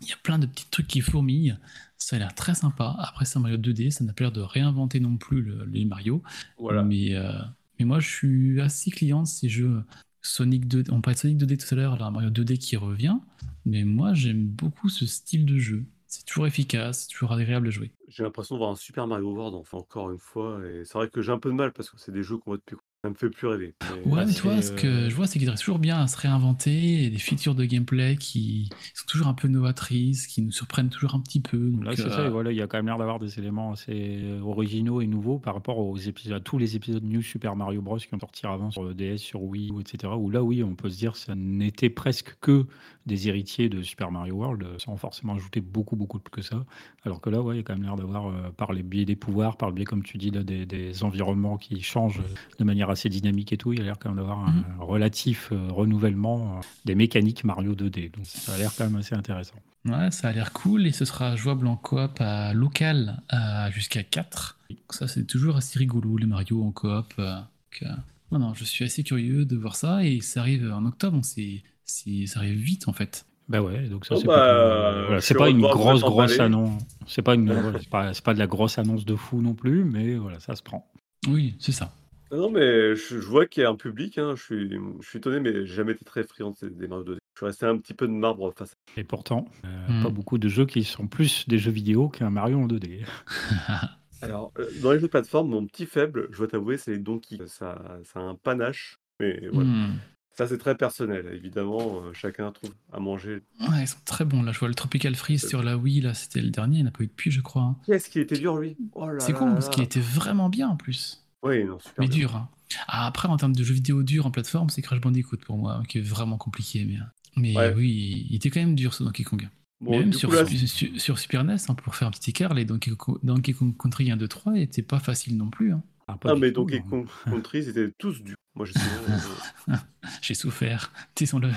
[0.00, 1.58] Il y a plein de petits trucs qui fourmillent.
[1.98, 2.94] Ça a l'air très sympa.
[2.98, 3.90] Après, c'est un Mario 2D.
[3.90, 6.22] Ça n'a pas l'air de réinventer non plus le- les Mario.
[6.58, 6.82] Voilà.
[6.84, 7.32] Mais, euh,
[7.78, 9.82] mais moi, je suis assez client de ces jeux.
[10.22, 12.76] Sonic 2D, on parlait de Sonic 2D tout à l'heure, là, un Mario 2D qui
[12.76, 13.16] revient.
[13.64, 15.84] Mais moi, j'aime beaucoup ce style de jeu.
[16.06, 17.90] C'est toujours efficace, c'est toujours agréable à jouer.
[18.08, 20.60] J'ai l'impression de voir un Super Mario World, enfin, encore une fois.
[20.66, 22.52] Et c'est vrai que j'ai un peu de mal parce que c'est des jeux qu'on
[22.52, 22.76] voit depuis.
[23.04, 23.74] Ça me fait plus rêver.
[24.04, 26.00] Mais- Ouais, mais tu vois, ce que euh, je vois, c'est qu'ils arrivent toujours bien
[26.00, 30.42] à se réinventer, et des features de gameplay qui sont toujours un peu novatrices, qui
[30.42, 31.58] nous surprennent toujours un petit peu.
[31.70, 33.38] donc, Là, c'est euh, ça, et voilà, il y a quand même l'air d'avoir des
[33.38, 37.54] éléments assez originaux et nouveaux par rapport aux épisodes, à tous les épisodes New Super
[37.54, 37.98] Mario Bros.
[37.98, 40.12] qui ont sorti avant sur DS, sur Wii, etc.
[40.16, 42.66] Où là, oui, on peut se dire que ça n'était presque que
[43.06, 46.66] des héritiers de Super Mario World, euh, sans forcément ajouter beaucoup, beaucoup plus que ça.
[47.04, 49.06] Alors que là, ouais, il y a quand même l'air d'avoir, euh, par les biais
[49.06, 52.20] des pouvoirs, par le biais, comme tu dis, là, des, des environnements qui changent
[52.58, 54.64] de manière assez dynamique et tout, il a l'air quand même d'avoir un Mhm.
[54.80, 58.10] relatif euh, renouvellement euh, des mécaniques Mario 2D.
[58.10, 59.56] Donc ça a l'air quand même assez intéressant.
[59.84, 64.02] Ouais, ça a l'air cool, et ce sera jouable en coop à local à jusqu'à
[64.02, 64.58] 4.
[64.70, 67.14] Donc ça, c'est toujours assez rigolo, les Mario en coop.
[67.18, 67.94] euh, donc, euh,
[68.32, 71.62] non, non, je suis assez curieux de voir ça, et ça arrive en octobre, c'est,
[71.84, 73.24] c'est- ça arrive vite en fait.
[73.48, 75.66] Bah ouais, donc ça Oh c'est bah, pas, euh, voilà, c'est pas heureux de une
[75.66, 76.82] grosse grosse annonce.
[77.06, 79.54] C'est pas une, voilà, c'est pas, c'est pas de la grosse annonce de fou non
[79.54, 80.86] plus, mais voilà, ça se prend.
[81.26, 81.94] Oui, c'est ça.
[82.30, 84.18] Non, non, mais je, je vois qu'il y a un public.
[84.18, 86.86] hein, Je suis, je suis étonné, mais j'ai jamais été très friand de ces- des
[86.88, 87.18] Mario 2D.
[87.34, 90.02] Je suis resté un petit peu de marbre face à Et pourtant, euh, Hmm.
[90.02, 93.02] pas beaucoup de jeux qui sont plus des jeux vidéo qu'un Mario en 2D.
[94.20, 96.98] Alors, euh, dans les jeux de plateforme, mon petit faible, je dois t'avouer, c'est les
[96.98, 97.38] Donkey.
[97.46, 99.68] Ça, ça a un panache, mais voilà.
[99.70, 99.94] Hmm.
[100.32, 101.26] Ça, c'est très personnel.
[101.34, 103.42] Évidemment, euh, chacun trouve à manger.
[103.60, 104.42] Ouais, ils sont très bons.
[104.42, 106.78] Là, je vois le Tropical Freeze sur la Wii, là, c'était le dernier.
[106.78, 107.62] Il n'a pas eu depuis, je crois.
[107.62, 107.76] hein.
[107.86, 108.76] Qu'est-ce qui était dur, lui?
[108.94, 111.24] Oh là C'est là con, là parce qu'il était vraiment bien en plus.
[111.42, 111.94] Oui, non, super.
[111.98, 112.18] Mais bien.
[112.18, 112.36] dur.
[112.36, 112.48] hein.
[112.86, 115.82] Ah, après, en termes de jeux vidéo durs en plateforme, c'est Crash Bandicoot pour moi,
[115.88, 116.84] qui est vraiment compliqué.
[116.84, 116.98] Mais,
[117.36, 117.74] mais Ouais.
[117.74, 119.48] oui, il était quand même dur ce Donkey Kong.
[119.80, 122.30] Bon, mais même sur, coup, là, sur, sur Super NES, hein, pour faire un petit
[122.30, 122.90] écart, les Donkey,
[123.22, 125.72] Donkey Kong Country 1, 2, 3 n'étaient pas faciles non plus.
[125.72, 125.82] hein.
[126.08, 126.88] Ah, pas Ah, du mais tout, Donkey non.
[127.04, 128.36] Kong Country, c'était tous durs.
[128.54, 129.76] Moi, j'ai souvent-
[130.22, 131.50] J'ai souffert, disons-le.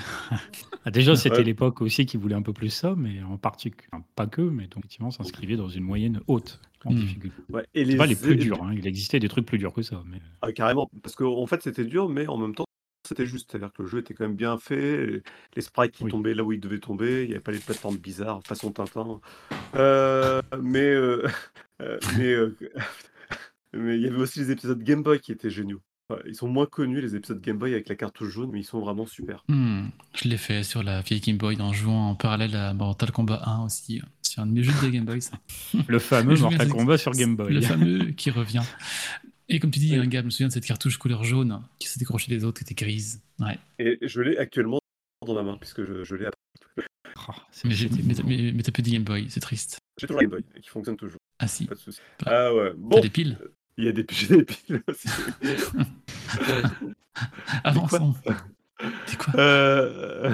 [0.84, 1.42] Ah, déjà, c'était Ouais.
[1.44, 4.64] l'époque aussi qui voulait un peu plus ça, mais en particulier, enfin, pas que, mais
[4.64, 6.96] donc, effectivement, s'inscrivait dans une moyenne haute en Hmm.
[6.96, 7.36] difficulté.
[7.50, 8.72] Ouais, et C'est pas les plus durs, hein.
[8.76, 10.02] il existait des trucs plus durs que ça.
[10.06, 10.20] Mais...
[10.42, 10.90] Ah, carrément.
[11.02, 12.66] Parce qu'en fait, c'était dur, mais en même temps,
[13.08, 13.50] c'était juste.
[13.50, 15.06] C'est-à-dire que le jeu était quand même bien fait.
[15.06, 15.22] Les,
[15.56, 16.10] les sprites qui Oui.
[16.10, 17.22] tombaient là où ils devaient tomber.
[17.22, 19.20] Il n'y avait pas les plateformes bizarres, façon Tintin.
[19.76, 21.26] Euh, mais euh,
[21.82, 22.56] euh, mais euh,
[23.74, 25.80] mais il y avait aussi les épisodes Game Boy qui étaient géniaux.
[26.26, 28.80] Ils sont moins connus, les épisodes Game Boy avec la cartouche jaune, mais ils sont
[28.80, 29.44] vraiment super.
[29.48, 33.10] Hmm, je l'ai fait sur la vieille Game Boy en jouant en parallèle à Mortal
[33.12, 34.02] Kombat 1 aussi.
[34.20, 35.38] C'est un de mes jeux de Game Boy, ça.
[35.88, 37.54] Le fameux Mortal Kombat sur Game Boy.
[37.54, 38.60] Le fameux qui revient.
[39.48, 40.00] Et comme tu dis, Oui.
[40.04, 42.62] un gars, je me souviens de cette cartouche couleur jaune qui s'est décrochée des autres,
[42.62, 43.22] qui était grise.
[43.38, 43.58] Ouais.
[43.78, 44.80] Et je l'ai actuellement
[45.26, 46.26] dans ma main, puisque je, je l'ai.
[47.16, 49.78] Ah, c'est- Mais t'as plus de Game Boy, c'est triste.
[49.98, 51.18] J'ai toujours la Game Boy, qui fonctionne toujours.
[51.38, 52.00] Ah si, Pas de souci.
[52.18, 52.70] T'as- Ah ouais.
[52.70, 53.38] t'as Bon, des piles?
[53.78, 55.08] Il y a des, j'ai des piles aussi.
[57.64, 58.14] Avançons.
[59.06, 60.30] C'est quoi Euh,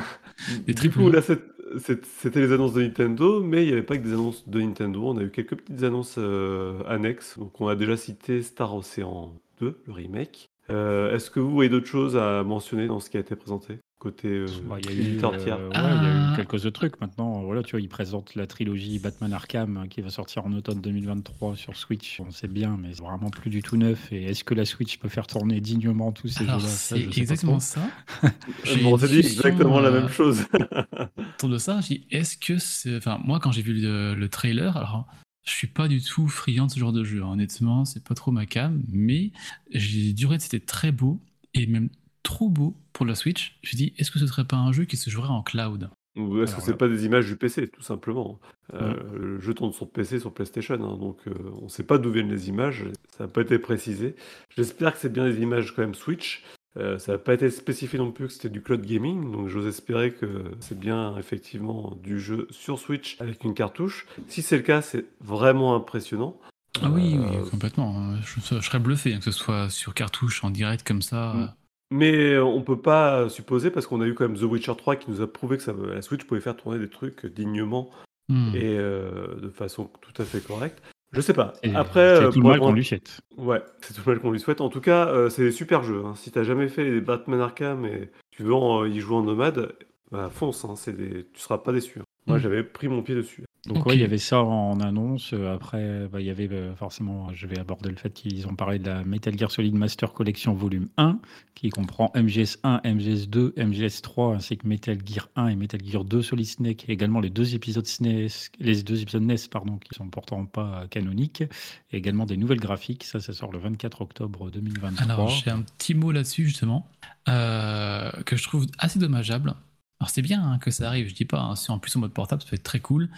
[0.67, 1.13] Des du triple coup, A.
[1.13, 4.61] là, c'était les annonces de Nintendo, mais il n'y avait pas que des annonces de
[4.61, 5.03] Nintendo.
[5.05, 7.39] On a eu quelques petites annonces euh, annexes.
[7.39, 10.49] Donc, on a déjà cité Star Ocean 2, le remake.
[10.71, 13.79] Euh, Est-ce que vous voyez d'autres choses à mentionner dans ce qui a été présenté?
[13.99, 16.33] Côté euh, Bah, Il y a eu, euh, ouais, il y a Ah.
[16.33, 17.01] eu quelques autres trucs.
[17.01, 20.53] Maintenant, voilà, tu vois, ils présentent la trilogie Batman Arkham hein, qui va sortir en
[20.53, 22.21] automne 2023 sur Switch.
[22.21, 24.13] On sait bien, mais c'est vraiment plus du tout neuf.
[24.13, 27.21] Et est-ce que la Switch peut faire tourner dignement tous ces jeux-là Ça, c'est je
[27.21, 27.81] exactement ça.
[28.25, 28.29] Euh,
[28.65, 30.45] J'ai une s'est dit exactement la euh, même chose.
[31.35, 32.97] autour de ça, j'ai dit, est-ce que c'est...
[32.97, 35.07] Enfin, moi, quand j'ai vu le, le trailer, alors,
[35.45, 37.23] je suis pas du tout friand de ce genre de jeu.
[37.23, 37.29] hein.
[37.33, 39.33] Honnêtement, c'est pas trop ma cam, mais
[39.71, 41.21] j'ai duré que c'était très beau,
[41.55, 41.89] et même
[42.29, 43.59] trop beau pour la Switch.
[43.63, 45.89] Je me dis, est-ce que ce serait pas un jeu qui se jouerait en cloud?
[46.17, 48.39] Ou est-ce que c'est là- pas des images du PC, tout simplement?
[48.75, 51.97] Euh, Le jeu tourne sur PC, sur PlayStation, hein, donc euh, on ne sait pas
[51.97, 52.85] d'où viennent les images,
[53.17, 54.15] ça n'a pas été précisé.
[54.57, 56.45] J'espère que c'est bien des images quand même Switch.
[56.77, 59.67] Euh, ça n'a pas été spécifié non plus que c'était du cloud gaming, donc j'ose
[59.67, 64.07] espérer que c'est bien effectivement du jeu sur Switch avec une cartouche.
[64.29, 66.39] Si c'est le cas, c'est vraiment impressionnant.
[66.83, 68.17] Ah oui, Euh, oui, complètement.
[68.23, 71.33] Je, je serais bluffé hein, que ce soit sur cartouche, en direct, comme ça.
[71.35, 71.55] Mm.
[71.91, 75.11] Mais on peut pas supposer, parce qu'on a eu quand même The Witcher 3 qui
[75.11, 77.91] nous a prouvé que ça, la Switch pouvait faire tourner des trucs dignement
[78.31, 78.55] Hmm.
[78.55, 80.83] et euh, de façon tout à fait correcte.
[81.13, 81.55] Je sais pas.
[81.63, 83.21] Et Après, c'est euh, tout le mal qu'on lui souhaite.
[83.39, 84.61] Ouais, c'est tout le mal qu'on lui souhaite.
[84.61, 86.03] En tout cas, euh, c'est des super jeux.
[86.05, 86.13] hein.
[86.15, 89.73] Si t'as jamais fait les Batman Arkham et tu veux en- y jouer en nomade,
[90.11, 90.63] bah fonce.
[90.67, 90.75] Hein.
[90.77, 91.27] C'est des...
[91.33, 92.01] Tu seras pas déçu.
[92.01, 92.05] hein.
[92.29, 92.41] Moi, Mm.
[92.41, 93.43] j'avais pris mon pied dessus.
[93.67, 93.87] Donc Ok.
[93.87, 95.33] ouais, il y avait ça en annonce.
[95.35, 98.55] Euh, Après, bah, il y avait euh, forcément, je vais aborder le fait qu'ils ont
[98.55, 101.19] parlé de la Metal Gear Solid Master Collection Volume 1,
[101.55, 106.47] qui comprend MGS1, MGS2, MGS3, ainsi que Metal Gear 1 et Metal Gear 2 Solid
[106.47, 108.29] Snake, et également les deux épisodes SNES,
[108.61, 111.43] les deux épisodes NES, pardon, qui sont pourtant pas canoniques,
[111.91, 113.05] et également des nouvelles graphiques.
[113.05, 115.05] Ça, ça sort le 24 octobre 2023.
[115.13, 116.87] Alors, j'ai un petit mot là-dessus, justement,
[117.29, 119.55] euh, que je trouve assez dommageable.
[120.01, 122.13] Alors, c'est bien hein, que ça arrive, je dis pas, hein, en plus en mode
[122.13, 123.09] portable, ça peut être très cool.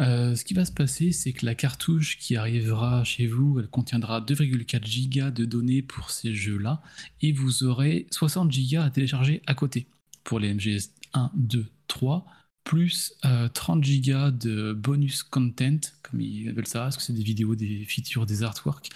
[0.00, 3.68] Euh, ce qui va se passer, c'est que la cartouche qui arrivera chez vous, elle
[3.68, 6.82] contiendra 2,4 gigas de données pour ces jeux-là,
[7.20, 9.86] et vous aurez 60 gigas à télécharger à côté
[10.24, 12.26] pour les MGS 1, 2, 3,
[12.64, 17.22] plus euh, 30 gigas de bonus content, comme ils appellent ça, parce que c'est des
[17.22, 18.88] vidéos, des features, des artworks.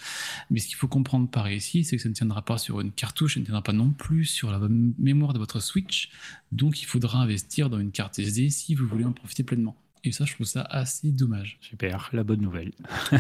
[0.51, 2.93] Mais ce qu'il faut comprendre par ici, c'est que ça ne tiendra pas sur une
[2.93, 4.59] cartouche, ça ne tiendra pas non plus sur la
[4.99, 6.11] mémoire de votre Switch.
[6.51, 9.77] Donc il faudra investir dans une carte SD si vous voulez en profiter pleinement.
[10.05, 11.59] Et ça, je trouve ça assez dommage.
[11.61, 12.73] Super, la bonne nouvelle.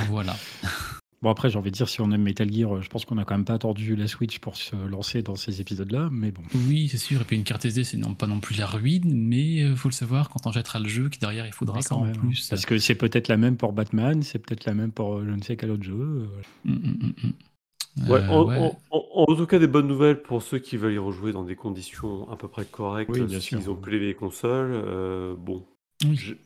[0.08, 0.37] voilà.
[1.20, 3.16] Bon, après, j'ai envie de dire, si on aime Metal Gear, euh, je pense qu'on
[3.16, 6.42] n'a quand même pas attendu la Switch pour se lancer dans ces épisodes-là, mais bon.
[6.68, 7.20] Oui, c'est sûr.
[7.20, 9.88] Et puis une carte SD, c'est non pas non plus la ruine, mais il faut
[9.88, 12.04] le savoir quand on jettera le jeu, que derrière il faudra Mais ça quand en
[12.04, 12.48] même, plus.
[12.48, 15.33] Parce que c'est peut-être la même pour Batman, c'est peut-être la même pour euh, je
[15.33, 15.94] ne sais quel autre jeu.
[15.98, 16.26] euh,
[16.64, 17.33] Mm, mm, mm, mm.
[18.12, 18.59] Ouais, Euh, en, ouais.
[18.59, 21.42] en- en- en tout cas, des bonnes nouvelles pour ceux qui veulent y rejouer dans
[21.42, 23.11] des conditions à peu près correctes.
[23.11, 23.72] Oui, bien s'ils sûr.
[23.72, 24.70] ont plus les consoles.
[24.72, 25.66] Euh, bon,
[26.04, 26.37] Oui.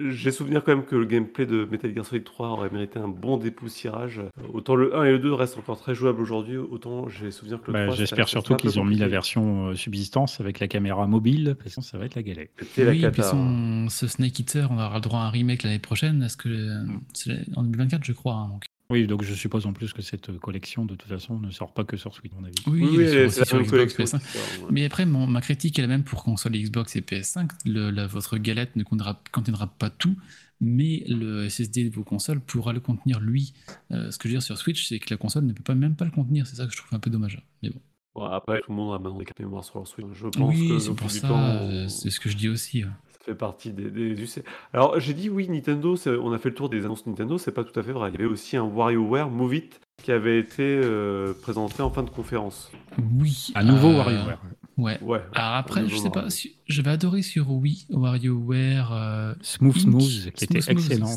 [0.00, 2.98] Je- J'ai souvenir quand même que le gameplay de Metal Gear Solid 3 aurait mérité
[2.98, 4.20] un bon dépoussiérage.
[4.52, 7.66] Autant le 1 et le 2 restent encore très jouables aujourd'hui, autant j'ai souvenir que
[7.68, 11.06] le bah, 3 J'espère surtout qu'ils ont mis la version euh, subsistance avec la caméra
[11.06, 12.46] mobile, parce que ça va être la galère.
[12.58, 15.30] C'était la oui, et puis son, ce Snake Eater, on aura le droit à un
[15.30, 16.22] remake l'année prochaine.
[16.22, 18.34] Est-ce que euh, c'est en 2024, je crois.
[18.34, 18.64] hein, donc.
[18.90, 21.84] Oui, donc je suppose en plus que cette collection, de toute façon, ne sort pas
[21.84, 22.54] que sur Switch, à mon avis.
[22.66, 24.04] Oui, Oui, c'est sur- la collection.
[24.04, 24.18] Xbox PS5.
[24.20, 24.68] qui sort, ouais.
[24.72, 27.50] Mais après, mon- ma critique est la même pour console Xbox et PS5.
[27.64, 30.16] Le- la- votre galette ne contiendra, contiendra pas tout,
[30.60, 33.54] mais le SSD de vos consoles pourra le contenir lui.
[33.92, 35.74] Euh, ce que je veux dire sur Switch, c'est que la console ne peut pas
[35.74, 36.46] même pas le contenir.
[36.46, 37.40] C'est ça que je trouve un peu dommage.
[37.62, 37.80] Mais bon.
[38.16, 40.04] Bon, après, tout le monde a maintenant des cartes mémoire sur leur Switch.
[40.14, 41.28] Je pense Oui, que c'est pour ça.
[41.28, 42.82] temps, euh, c'est ce que je dis aussi.
[42.84, 42.90] ouais.
[43.24, 44.42] Fait partie des, des UC.
[44.72, 47.64] Alors, j'ai dit oui, Nintendo, on a fait le tour des annonces Nintendo, c'est pas
[47.64, 48.10] tout à fait vrai.
[48.10, 52.02] Il y avait aussi un WarioWare Move It qui avait été euh, présenté en fin
[52.02, 52.70] de conférence.
[53.18, 53.52] Oui.
[53.54, 54.40] À nouveau euh, WarioWare.
[54.78, 54.98] Ouais.
[55.02, 55.20] Ouais.
[55.34, 56.30] Alors après, je sais pas, Mario.
[56.30, 58.92] si- j'avais adoré sur Wii, WarioWare.
[58.92, 59.82] euh, Smooth Inc.
[59.82, 61.16] Smooth, qui était Smooth excellent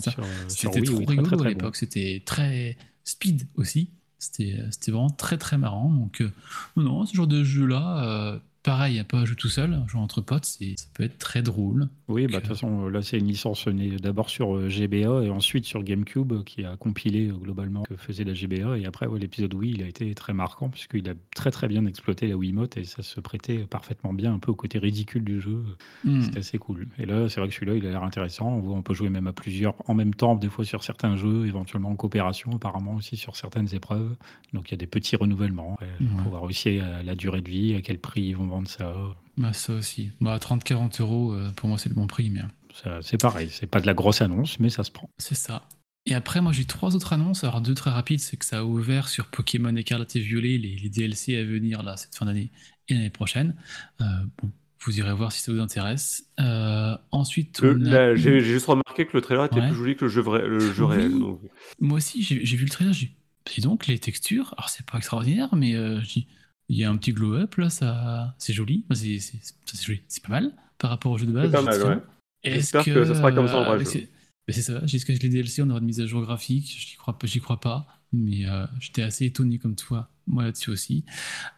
[0.49, 1.63] C'était trop oui, très, rigolo très, à très l'époque.
[1.71, 1.71] bon.
[1.73, 3.89] C'était très speed aussi.
[4.19, 5.89] C'était c'était vraiment très très marrant.
[5.89, 6.29] Donc, euh,
[6.75, 10.21] non, non, ce genre de jeu-là, euh, pareil, à pas jouer tout seul, jouer entre
[10.21, 11.89] potes, c'est- ça peut être très drôle.
[12.07, 15.23] Oui, bah, de toute façon, euh, là, c'est une licence née d'abord sur euh, GBA
[15.23, 18.77] et ensuite sur GameCube euh, qui a compilé globalement ce que faisait la GBA.
[18.77, 21.85] Et après, ouais, l'épisode Wii, il a été très marquant puisqu'il a très très bien
[21.85, 25.41] exploité la Wiimote et ça se prêtait parfaitement bien un peu au côté ridicule du
[25.41, 25.63] jeu.
[26.03, 26.21] Hmm.
[26.21, 26.87] C'était assez cool.
[26.99, 28.47] Et là, c'est vrai que celui-là, il a l'air intéressant.
[28.47, 31.15] On, voit, on peut jouer même à plusieurs en même temps, des fois sur certains
[31.17, 34.15] jeux, éventuellement en coopération, apparemment aussi sur certaines épreuves.
[34.53, 35.77] Donc il y a des petits renouvellements.
[36.23, 38.93] Faut voir aussi euh, la durée de vie, à quel prix ils vont vendre ça.
[39.37, 40.11] Bah, ça aussi.
[40.21, 42.29] Bah, 30-40 euros, euh, pour moi, c'est le bon prix.
[42.29, 42.41] Mais...
[42.73, 45.09] Ça, C'est pareil, c'est pas de la grosse annonce, mais ça se prend.
[45.17, 45.67] C'est ça.
[46.05, 47.43] Et après, moi, j'ai trois autres annonces.
[47.43, 50.75] Alors, deux très rapides, c'est que ça a ouvert sur Pokémon Écarlate et Violet les,
[50.75, 52.51] les DLC à venir, là, cette fin d'année
[52.89, 53.55] et l'année prochaine.
[54.01, 54.05] Euh,
[54.41, 56.25] bon, vous irez voir si ça vous intéresse.
[56.41, 59.67] Euh, ensuite, a J'ai j'ai juste remarqué que le trailer était Ouais.
[59.67, 60.95] plus joli que le jeu, vrai, le jeu Oui.
[60.97, 61.17] réel.
[61.19, 61.39] donc.
[61.79, 63.09] moi aussi, j'ai j'ai vu le trailer, j'ai
[63.55, 66.27] dit, donc, les textures, alors c'est pas extraordinaire, mais euh, dis,
[66.69, 68.85] il y a un petit glow-up, là, ça, c'est joli.
[68.93, 70.01] C'est c'est- c'est joli.
[70.07, 71.45] C'est pas mal par rapport au jeu de base.
[71.45, 71.97] C'est pas mal, ouais.
[72.43, 73.91] Est-ce J'espère que ça sera comme ça en euh, vrai avec jeu.
[73.93, 74.09] ces-
[74.47, 76.65] Ben, c'est ça, jusqu'à ce que les DLC, on aura une mise à jour graphique,
[76.77, 80.69] j'y crois, pas- j'y crois pas, mais euh, j'étais assez étonné comme toi, moi là-dessus
[80.69, 81.05] aussi.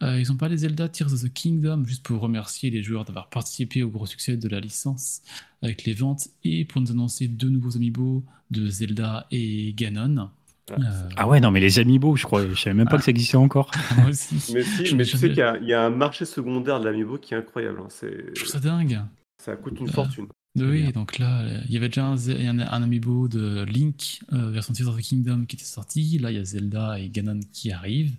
[0.04, 3.28] Euh, ils ont parlé Zelda Tears of the Kingdom, juste pour remercier les joueurs d'avoir
[3.28, 5.22] participé au gros succès de la licence
[5.62, 10.30] avec les ventes, et pour nous annoncer deux nouveaux amiibo de Zelda et Ganon.
[10.70, 13.04] Ah, Euh, Ah ouais, non, mais les amiibo, je crois, je savais même pas que
[13.04, 13.70] ça existait encore.
[13.98, 16.24] moi aussi, Mais si, mais tu sais qu'il y, a- il y a un marché
[16.24, 17.80] secondaire de l'amiibo qui est incroyable.
[17.82, 17.86] hein.
[17.88, 19.00] C'est- je trouve ça dingue.
[19.42, 20.26] Ça coûte une Euh, fortune.
[20.58, 20.90] Oui, bien.
[20.90, 24.72] donc là, il y avait déjà un, Ze- un, un amiibo de Link euh, version
[24.72, 26.18] Tears of the Kingdom qui était sorti.
[26.18, 28.16] Là, il y a Zelda et Ganon qui arrivent.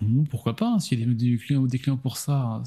[0.00, 2.62] Bon, pourquoi pas, hein, s'il y a des, des clients, des clients pour ça, hein,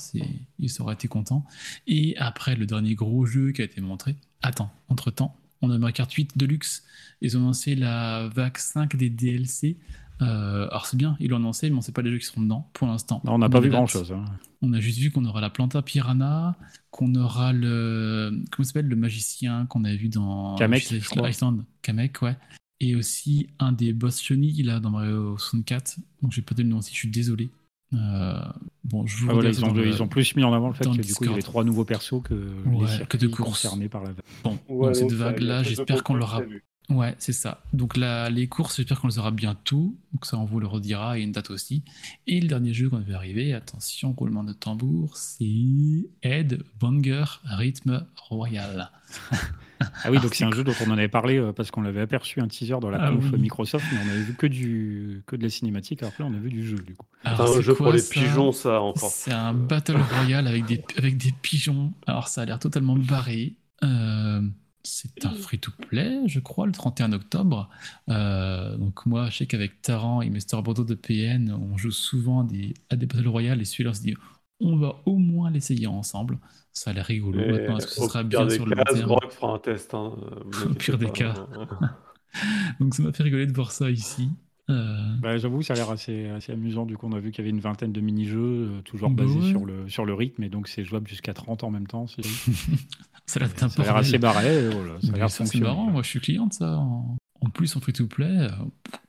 [0.59, 1.45] ils auraient été contents.
[1.87, 4.15] Et après, le dernier gros jeu qui a été montré.
[4.43, 6.83] Attends, entre-temps, on a Mario Kart 8 Deluxe.
[7.21, 9.77] Ils ont lancé la vague 5 des DLC.
[10.21, 12.41] Euh, alors c'est bien, ils l'ont annoncé, mais on sait pas les jeux qui seront
[12.41, 13.21] dedans pour l'instant.
[13.25, 14.11] On n'a pas vu grand-chose.
[14.11, 14.25] hein.
[14.61, 16.55] On a juste vu qu'on aura la Planta Piranha,
[16.91, 18.43] qu'on aura le.
[18.51, 20.55] Comment s'appelle Le magicien qu'on a vu dans.
[20.55, 21.29] Kamek, je crois.
[21.29, 21.63] Island.
[21.81, 22.37] Kamek, ouais.
[22.79, 25.97] Et aussi un des boss chenilles là dans Mario 64.
[26.21, 27.49] Donc j'ai pas donné le nom aussi, je suis désolé.
[27.93, 28.39] Euh,
[28.83, 30.67] bon, je vous Ah, voilà, ils, ont, dans le- ils ont plus mis en avant
[30.69, 32.33] le fait que du coup, il y avait trois nouveaux persos que
[32.65, 33.49] Ouais, les que de course.
[33.49, 34.23] concernés par la vague.
[34.43, 36.41] Bon, donc cette vague-là, j'espère qu'on l'aura.
[36.89, 37.63] Ouais, c'est ça.
[37.71, 39.95] Donc là, les courses, j'espère qu'on les aura bientôt.
[40.11, 41.83] Donc ça, on vous le redira, et une date aussi.
[42.27, 48.05] Et le dernier jeu qu'on devait arriver, attention, roulement de tambour, c'est Ed Banger Rhythm
[48.17, 48.91] Royal.
[49.81, 52.01] Ah oui, donc c'est un jeu dont on en avait parlé euh, parce qu'on l'avait
[52.01, 53.39] aperçu un teaser dans la Ah conf oui.
[53.39, 56.03] Microsoft, mais on avait vu que, du, que de la cinématique.
[56.03, 57.05] Après, on a vu du jeu du coup.
[57.23, 59.09] Alors, C'est un jeu quoi, pour les ça pigeons, ça, encore.
[59.09, 61.93] C'est un Battle Royale avec des, avec des pigeons.
[62.07, 63.55] Alors ça a l'air totalement barré.
[63.83, 64.41] Euh,
[64.83, 67.69] c'est un free-to-play, je crois, le 31 octobre.
[68.09, 70.61] Euh, donc moi, je sais qu'avec Taran et Mr.
[70.61, 73.93] Bordeaux de PN, on joue souvent à des, à des Battle Royale et celui-là on
[73.93, 74.15] se dit
[74.63, 76.39] on va au moins l'essayer ensemble.
[76.71, 77.39] Ça a l'air rigolo.
[77.39, 79.93] Et Maintenant, est-ce que ce sera bien sur le long terme Zrock fera un test.
[79.93, 80.13] hein,
[80.69, 81.11] Au pire des pas.
[81.11, 81.33] cas.
[82.79, 84.29] Donc ça m'a fait rigoler de voir ça ici.
[84.69, 86.85] Euh, Bah, J'avoue, ça a l'air assez, assez amusant.
[86.85, 88.39] Du coup, on a vu qu'il y avait une vingtaine de mini-jeux,
[88.77, 89.49] euh, toujours Bah basés ouais.
[89.49, 92.07] sur, le, sur le rythme, et donc c'est jouable jusqu'à 30 en même temps.
[92.07, 92.21] c'est-
[93.25, 94.69] ça a l'air Ça d'être un a l'air assez barré.
[94.69, 96.77] voilà, ça a l'air ça, c'est marrant, moi je suis client de ça.
[96.77, 98.49] En, en plus, en free-to-play, euh,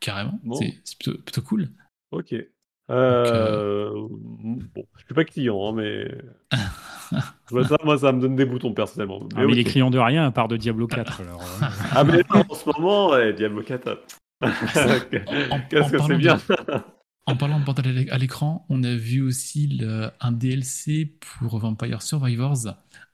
[0.01, 0.39] carrément.
[0.43, 0.57] Bon.
[0.57, 1.71] C'est c'est plutôt, plutôt cool.
[2.11, 2.35] Ok.
[2.91, 3.91] Euh,
[4.75, 6.09] Bon, je suis pas client, hein, mais.
[7.13, 9.21] Je vois ça, moi, ça me donne des boutons personnellement.
[9.35, 9.55] Ah, mais ok.
[9.55, 11.21] les clients de rien à part de Diablo 4.
[11.21, 13.89] alors, euh, Ah, mais en ce moment, ouais, Diablo 4.
[14.43, 14.49] en
[15.71, 16.81] Qu'est-ce que parlant c'est bien de-
[17.27, 21.17] En parlant de bordel à l'é- à l'écran, on a vu aussi le- un DLC
[21.41, 22.67] pour Vampire Survivors,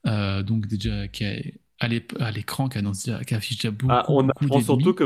[0.06, 1.88] euh, donc déjà qui est à
[2.30, 5.04] l'écran, qui, annonce déjà- qui affiche déjà beaucoup, Ah, on, apprend surtout que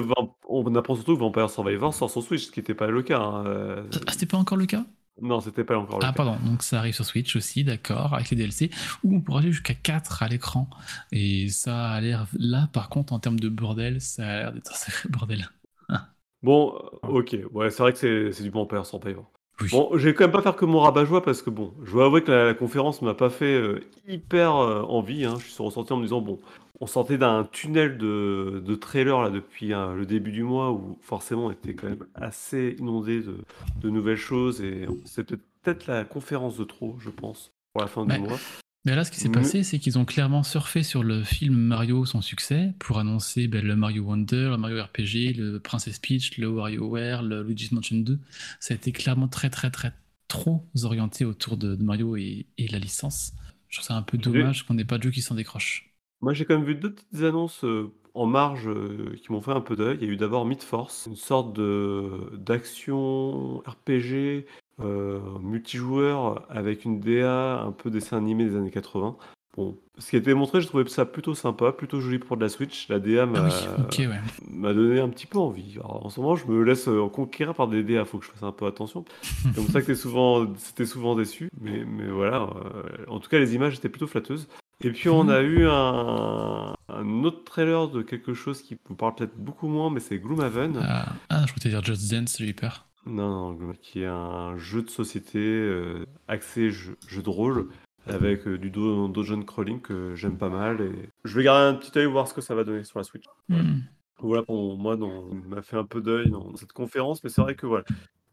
[0.48, 3.18] on apprend surtout que Vampire Survivor sort sur Switch, ce qui n'était pas le cas.
[3.20, 4.84] hein, euh, Ah, c'était pas encore le cas?
[5.22, 6.16] Non, c'était pas encore le Ah, cas.
[6.16, 8.70] pardon, donc ça arrive sur Switch aussi, d'accord, avec les DLC,
[9.04, 10.68] où on pourra jouer jusqu'à 4 à l'écran.
[11.12, 14.72] Et ça a l'air, là par contre, en termes de bordel, ça a l'air d'être
[14.72, 15.48] un sacré bordel.
[16.42, 16.68] Bon,
[17.02, 17.37] ok.
[17.52, 18.52] Ouais, c'est vrai que c'est du
[18.85, 19.31] sans payant.
[19.61, 19.69] Oui.
[19.71, 22.07] Bon, je vais quand même pas faire que mon rabat-joie parce que bon, je dois
[22.07, 25.25] avouer que la, la conférence m'a pas fait euh, hyper euh, envie.
[25.25, 25.35] hein.
[25.38, 26.40] Je suis ressorti en me disant, bon,
[26.81, 30.98] on sortait d'un tunnel de, de trailers là depuis hein, le début du mois où
[31.02, 33.37] forcément on était quand même assez inondé de,
[33.77, 38.05] de nouvelles choses et c'est peut-être la conférence de trop, je pense, pour la fin
[38.07, 38.42] du mois.
[38.85, 42.04] Mais là, ce qui s'est passé, c'est qu'ils ont clairement surfé sur le film Mario,
[42.04, 46.48] son succès, pour annoncer ben, le Mario Wonder, le Mario RPG, le Princess Peach, le
[46.48, 48.18] WarioWare, le Luigi's Mansion 2.
[48.60, 49.94] Ça a été clairement très, très, très
[50.28, 53.32] trop orienté autour de, de Mario et, et la licence.
[53.68, 55.90] Je trouve ça un peu dommage qu'on n'ait pas de jeu qui s'en décroche.
[56.20, 59.52] Moi, j'ai quand même vu deux petites annonces euh, en marge euh, qui m'ont fait
[59.52, 59.96] un peu d'œil.
[60.00, 64.44] Il y a eu d'abord Meat Force, une sorte de d'action RPG
[64.81, 69.16] euh, multijoueur avec une DA un peu dessin animé des années 80.
[69.56, 72.42] Bon, ce qui a été montré, je trouvais ça plutôt sympa, plutôt joli pour de
[72.42, 72.88] la Switch.
[72.88, 74.20] La DA m'a Ah oui, ok, ouais.
[74.50, 75.75] m'a donné un petit peu envie.
[75.77, 78.33] Alors, en ce moment, je me laisse euh, conquérir par des DA, faut que je
[78.33, 79.04] fasse un peu attention.
[79.22, 81.50] C'est comme ça que t'es souvent, c'était souvent déçu.
[81.60, 84.48] Mais, mais voilà, euh, en tout cas, les images étaient plutôt flatteuses.
[84.83, 89.14] Et puis, on a eu un, un autre trailer de quelque chose qui vous parle
[89.14, 90.81] peut-être beaucoup moins, mais c'est Gloomhaven.
[90.83, 92.87] Ah, ah, je voulais dire Just Dance, j'ai eu peur.
[93.07, 97.69] Non, non, qui est un jeu de société euh, axé jeu, jeu de rôle
[98.07, 100.81] avec euh, du do- dungeon crawling que j'aime pas mal.
[100.81, 103.05] Et je vais garder un petit œil voir ce que ça va donner sur la
[103.05, 103.25] Switch.
[103.48, 103.81] Hmm.
[104.21, 107.55] Voilà pour moi, dans- m'a fait un peu d'œil dans cette conférence, mais c'est vrai
[107.55, 107.85] que voilà.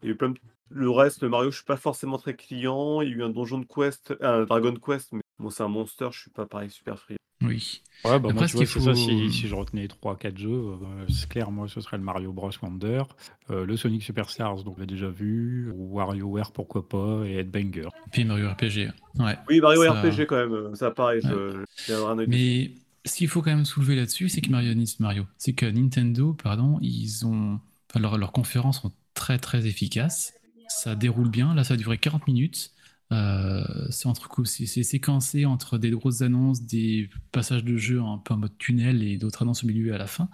[0.02, 2.36] Il y a eu plein de- Le reste, le Mario, je suis pas forcément très
[2.36, 3.02] client.
[3.02, 6.08] Il y a eu un Donjon Quest, un Dragon Quest, mais bon, c'est un monster,
[6.12, 7.18] je suis pas pareil super friand.
[7.42, 7.82] Oui.
[8.04, 9.88] Ouais, bah Après, moi, ce tu vois, qu'il c'est ça, faut- si, si je retenais
[9.88, 10.78] 3-4 jeux, euh,
[11.08, 12.50] c'est clair, moi, ce serait le Mario Bros.
[12.64, 13.04] Wonder,
[13.52, 17.90] euh, le Sonic Superstars, donc on l'a déjà vu, ou WarioWare, pourquoi pas, et Headbanger.
[18.12, 18.90] Puis Mario RPG.
[19.20, 19.38] Ouais.
[19.50, 22.16] Oui, Mario Ça- RPG quand même, ça pareil, je, je un.
[22.28, 22.72] Mais
[23.06, 26.80] ce qu'il faut quand même soulever là-dessus, c'est que Mario, Mario, c'est que Nintendo, pardon,
[26.82, 30.34] ils ont, enfin, leurs leurs conférences sont très très efficaces.
[30.70, 31.54] Ça déroule bien.
[31.54, 32.72] Là, ça a duré 40 minutes.
[33.12, 38.34] Euh, c'est entre c'est séquencé entre des grosses annonces, des passages de jeu un peu
[38.34, 40.30] en mode tunnel et d'autres annonces au milieu et à la fin.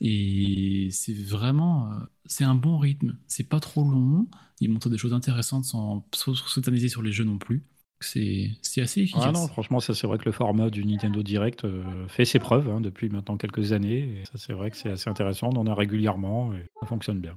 [0.00, 1.96] Et c'est vraiment, euh,
[2.26, 3.16] c'est un bon rythme.
[3.28, 4.26] C'est pas trop long.
[4.60, 6.04] Ils montrent des choses intéressantes sans
[6.46, 7.64] s'éterniser sur les jeux non plus.
[8.00, 9.24] C'est c'est assez efficace.
[9.26, 12.38] Ah non, franchement, ça c'est vrai que le format du Nintendo Direct euh, fait ses
[12.38, 14.20] preuves hein, depuis maintenant quelques années.
[14.20, 17.20] Et ça c'est vrai que c'est assez intéressant, on en a régulièrement et ça fonctionne
[17.20, 17.36] bien.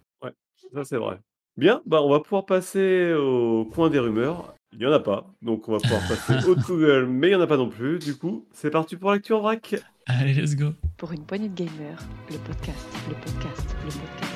[0.74, 1.20] Ça, c'est vrai.
[1.58, 4.56] Bien, bah, on va pouvoir passer au coin des rumeurs.
[4.74, 7.36] Il n'y en a pas, donc on va pouvoir passer au Google, mais il n'y
[7.36, 8.00] en a pas non plus.
[8.00, 9.76] Du coup, c'est parti pour l'actu en vrac.
[10.06, 10.74] Allez, let's go.
[10.98, 12.00] Pour une poignée de gamers,
[12.30, 14.32] le podcast, le podcast, le podcast.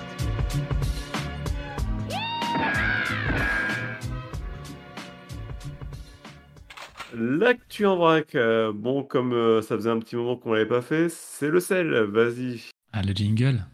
[7.13, 10.81] L'actu en vrac, euh, bon, comme euh, ça faisait un petit moment qu'on l'avait pas
[10.81, 11.93] fait, c'est le sel.
[12.09, 12.61] Vas-y.
[12.91, 13.65] Ah, le jingle.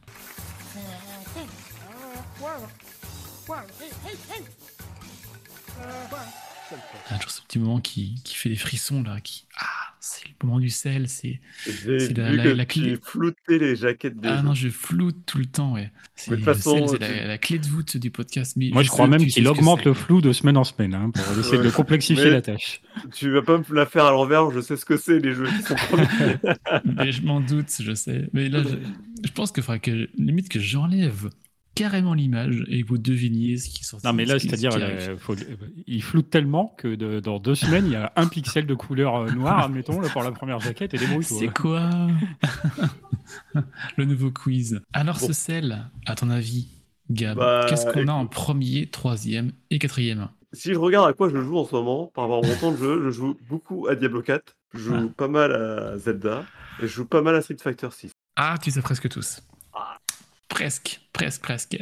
[7.09, 9.19] Ah, toujours ce petit moment qui, qui fait des frissons là.
[9.21, 9.45] Qui...
[9.59, 9.65] Ah,
[9.99, 11.07] c'est le moment du sel.
[11.09, 12.97] C'est J'ai la- la- que la clé.
[13.01, 15.73] floutais les jaquettes des ah non, je floute tout le temps.
[15.73, 15.91] Ouais.
[16.15, 16.31] C'est
[16.99, 18.55] la, la clé de voûte du podcast.
[18.57, 20.93] Mais Moi je crois que même qu'il que augmente le flou de semaine en semaine
[20.95, 21.65] hein, pour essayer Ouais.
[21.65, 22.81] de complexifier Mais- la tâche.
[23.13, 25.47] Tu vas pas me la faire à l'envers, je sais ce que c'est les jeux
[25.47, 25.75] qui sont.
[26.85, 28.27] Mais je m'en doute, je sais.
[28.33, 28.75] Mais là, je,
[29.27, 31.29] je pense qu'il faudrait que limite que j'enlève
[31.75, 33.99] carrément l'image et que vous deviniez ce qui sort.
[34.03, 35.35] Non mais là c'est-à-dire euh, faut-
[35.87, 39.15] il floute tellement que de- dans deux semaines il y a un pixel de couleur
[39.15, 41.37] euh, noire admettons là, pour la première jaquette et débrouille-toi.
[41.39, 41.89] C'est quoi
[43.97, 44.81] le nouveau quiz?
[44.93, 45.27] Alors Bon.
[45.27, 46.67] ce sel, à ton avis,
[47.09, 50.29] Gab, Bah, qu'est-ce qu'on a en premier, troisième et quatrième?
[50.53, 52.71] Si je regarde à quoi je joue en ce moment, par rapport à mon temps
[52.71, 55.13] de jeu, je joue beaucoup à Diablo 4, je joue Ah.
[55.15, 56.43] pas mal à Zelda,
[56.79, 58.11] et je joue pas mal à Street Fighter 6.
[58.35, 59.41] Ah, tu sais presque tous.
[60.51, 61.77] Presque, presque, presque.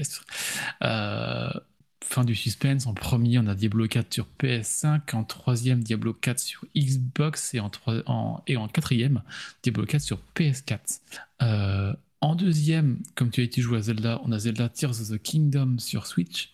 [0.83, 1.49] Euh,
[2.03, 2.87] fin du suspense.
[2.87, 5.15] En premier, on a Diablo 4 sur PS5.
[5.15, 7.53] En troisième, Diablo 4 sur Xbox.
[7.53, 9.21] Et en, troi- en- et en quatrième,
[9.63, 11.01] Diablo 4 sur PS4.
[11.41, 15.09] Euh, en deuxième, comme tu as été joué à Zelda, on a Zelda Tears of
[15.09, 16.53] the Kingdom sur Switch.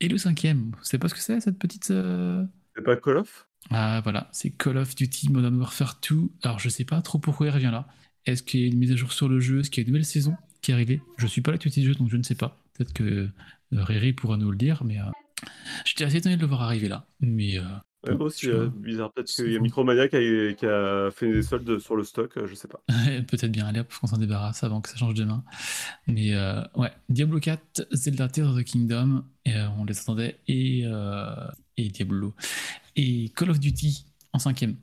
[0.00, 1.90] Et le cinquième, savez pas ce que c'est cette petite.
[1.90, 2.44] euh,
[2.76, 3.46] C'est pas Call of?
[3.70, 6.28] Ah voilà, c'est Call of Duty Modern Warfare 2.
[6.44, 7.88] Alors je sais pas trop pourquoi il revient là.
[8.26, 9.60] Est-ce qu'il y a une mise à jour sur le jeu?
[9.60, 10.36] Est-ce qu'il y a une nouvelle saison?
[10.62, 12.56] Qui est arrivée Je suis pas l'actualité du jeu donc je ne sais pas.
[12.74, 13.28] Peut-être que euh,
[13.72, 15.04] Riri pourra nous le dire, mais euh,
[15.84, 17.06] j'étais assez étonné de le voir arriver là.
[17.20, 17.62] Mais euh,
[18.06, 19.12] Ouais, moi aussi, Je- euh, bizarre.
[19.12, 19.60] Peut-être qu'il y a.
[19.60, 22.80] Micromania qui a, qui a fait des soldes sur le stock, je sais pas.
[23.26, 25.42] peut-être bien aller qu'on s'en débarrasse avant que ça change de main.
[26.06, 30.38] Mais euh, ouais, Diablo 4, Zelda Tears of the Kingdom, et, euh, on les attendait,
[30.46, 30.84] et,
[31.76, 32.36] et Diablo.
[32.94, 34.76] Et Call of Duty en cinquième.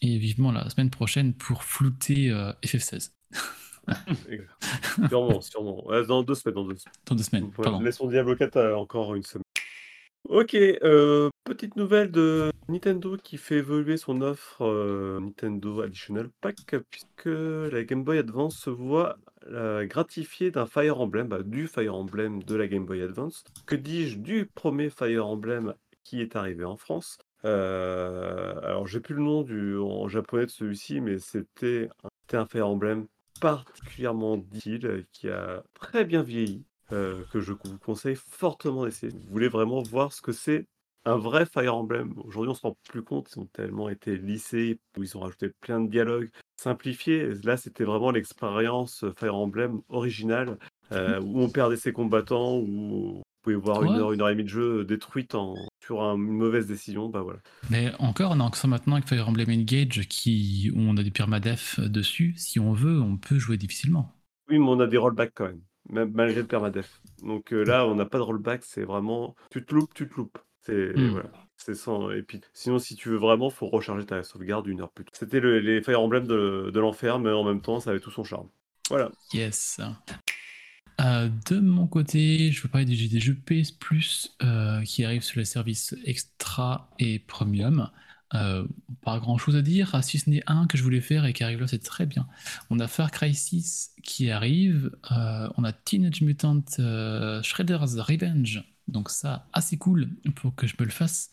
[0.00, 3.10] Et vivement la semaine prochaine pour flouter euh, FF16.
[5.08, 5.86] sûrement, sûrement.
[5.86, 6.94] Ouais, dans deux semaines, dans deux semaines.
[7.06, 7.80] Dans deux semaines, pardon.
[7.80, 9.44] laissons Diablo 4 à encore une semaine.
[10.28, 16.56] Ok, euh, petite nouvelle de Nintendo qui fait évoluer son offre euh, Nintendo Additional Pack
[16.90, 19.16] puisque la Game Boy Advance se voit
[19.46, 23.42] euh, gratifiée d'un Fire Emblem, bah, du Fire Emblem de la Game Boy Advance.
[23.64, 25.72] Que dis-je du premier Fire Emblem
[26.04, 27.16] qui est arrivé en France?
[27.46, 32.36] Euh, Alors j'ai plus le nom du, en japonais de celui-ci, mais c'était un, c'était
[32.36, 33.06] un Fire Emblem
[33.40, 39.12] particulièrement difficile qui a très bien vieilli euh, que je vous conseille fortement d'essayer.
[39.12, 40.66] Vous voulez vraiment voir ce que c'est
[41.04, 42.14] un vrai Fire Emblem?
[42.24, 45.50] Aujourd'hui, on se rend plus compte, ils ont tellement été lissés, où ils ont rajouté
[45.60, 47.34] plein de dialogues simplifiés.
[47.44, 50.58] Là, c'était vraiment l'expérience Fire Emblem originale,
[50.92, 54.32] euh, où on perdait ses combattants, où vous pouvez voir une heure, une heure et
[54.32, 55.54] demie de jeu détruite en,
[55.88, 57.08] sur un- une mauvaise décision.
[57.08, 57.38] Bah voilà.
[57.70, 61.10] Mais encore, on a encore maintenant avec Fire Emblem Engage qui, où on a des
[61.10, 62.34] permadef dessus.
[62.36, 64.14] Si on veut, on peut jouer difficilement.
[64.50, 65.60] Oui, mais on a des rollbacks quand même,
[65.90, 67.00] même malgré le permadef.
[67.22, 70.14] Donc euh, là, on n'a pas de rollback, c'est vraiment tu te loupes, tu te
[70.14, 70.38] loupes.
[70.62, 71.08] C'est Hmm.
[71.12, 72.10] voilà, c'est sans.
[72.10, 75.12] Et puis sinon, si tu veux vraiment, faut recharger ta sauvegarde une heure plus tôt.
[75.18, 78.10] C'était le- les Fire Emblem de, de l'enfer, mais en même temps, ça avait tout
[78.10, 78.48] son charme.
[78.90, 79.10] Voilà.
[79.32, 79.80] Yes.
[81.00, 85.22] Euh, de mon côté, je veux parler des, des jeux PS Plus euh, qui arrivent
[85.22, 87.90] sur les services Extra et Premium.
[88.34, 88.66] Euh,
[89.02, 91.44] pas grand chose à dire, si ce n'est un que je voulais faire et qui
[91.44, 92.26] arrive là, c'est très bien.
[92.68, 96.62] On a Far Cry 6 qui arrive, on a Teenage Mutant
[97.42, 101.30] Shredder's Revenge, donc ça, assez cool pour que je me le fasse.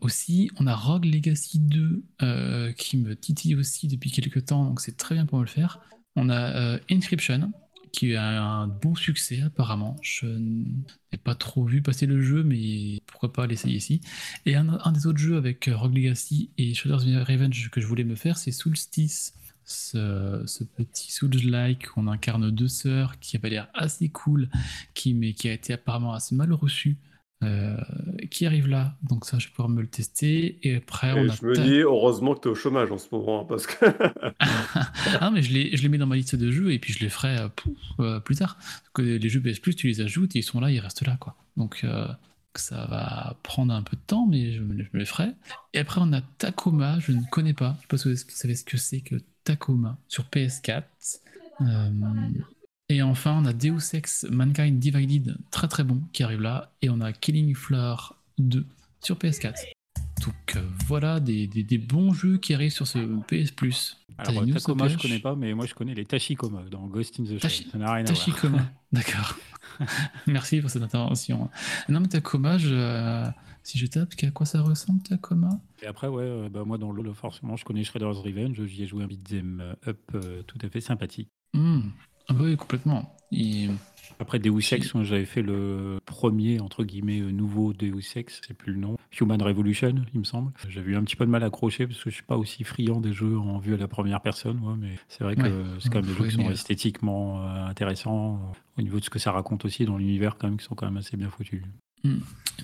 [0.00, 4.80] Aussi, on a Rogue Legacy 2 euh, qui me titille aussi depuis quelques temps, donc
[4.80, 5.80] c'est très bien pour me le faire.
[6.16, 7.52] On a euh, Inscription
[7.96, 9.96] qui a un bon succès apparemment.
[10.02, 14.02] Je n'ai pas trop vu passer le jeu, mais pourquoi pas l'essayer ici.
[14.44, 18.04] Et un, des autres jeux avec euh, Rogue Legacy et Shredder's Revenge que je voulais
[18.04, 19.34] me faire, c'est Soulstice.
[19.68, 24.48] Ce, petit Souls-like on incarne deux sœurs qui avait l'air assez cool,
[24.94, 26.98] qui, mais qui a été apparemment assez mal reçu,
[27.42, 27.76] euh,
[28.30, 28.94] qui arrive là?
[29.02, 30.58] Donc ça, je vais pouvoir me le tester.
[30.62, 32.90] Et après, Et on a je me Ta- dis, heureusement que tu es au chômage
[32.90, 33.84] en ce moment, hein, parce que
[35.20, 37.00] ah, mais je les, je les mets dans ma liste de jeux et puis je
[37.00, 38.58] les ferai euh, pouf, euh, plus tard.
[38.94, 41.16] Que les jeux PS Plus, tu les ajoutes et ils sont là, ils restent là,
[41.20, 41.36] quoi.
[41.56, 41.84] Donc
[42.54, 45.28] ça va prendre un peu de temps, mais je me, je me les ferai.
[45.74, 47.76] Et après, on a Tacoma, je ne connais pas.
[47.78, 51.20] Je sais pas si vous savez ce que c'est que Tacoma sur PS4.
[52.90, 56.72] Euh, et enfin, on a Deus Ex Mankind Divided, très très bon, qui arrive là.
[56.82, 58.64] Et on a Killing Floor 2
[59.00, 59.54] sur PS4.
[60.24, 63.98] Donc euh, voilà des, des- des bons jeux qui arrivent sur ce PS Plus.
[64.18, 67.24] Alors, news, Tacoma, je connais pas, mais moi je connais les Tachikoma dans Ghost in
[67.24, 67.66] the Shell.
[67.70, 68.04] Ça n'a rien.
[68.04, 69.36] Tachikoma, d'accord.
[70.26, 71.50] Merci pour cette intervention.
[71.90, 73.26] Non mais Tacoma, je, euh,
[73.62, 75.60] si je tape, à quoi ça ressemble Tacoma?
[75.82, 78.64] Et après, ouais, euh, bah, moi dans LoL, forcément, je connais Shredder's Revenge.
[78.64, 81.28] J'y ai joué un beat'em up euh, tout à fait sympathique.
[81.52, 81.80] Hmm.
[82.28, 83.14] Ah bah oui, complètement.
[83.32, 83.68] Et-
[84.18, 88.54] Après Deus Ex, moi, j'avais fait le premier, entre guillemets, euh, nouveau Deus Ex, c'est
[88.56, 90.52] plus le nom, Human Revolution, il me semble.
[90.70, 92.64] J'avais eu un petit peu de mal à accrocher parce que je suis pas aussi
[92.64, 95.64] friand des jeux en vue à la première personne, moi, mais c'est vrai que Ouais.
[95.80, 96.52] c'est quand même des jeux qui sont ouais.
[96.54, 100.48] esthétiquement euh, intéressants, euh, au niveau de ce que ça raconte aussi dans l'univers, quand
[100.48, 101.62] même, qui sont quand même assez bien foutus.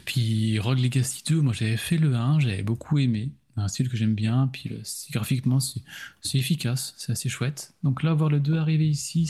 [0.04, 3.30] Puis Rogue Legacy 2, moi j'avais fait le 1, j'avais beaucoup aimé.
[3.56, 4.70] Un style que j'aime bien, puis
[5.10, 7.74] graphiquement c'est efficace, c'est assez chouette.
[7.82, 9.26] Donc là, voir le 2 arriver ici,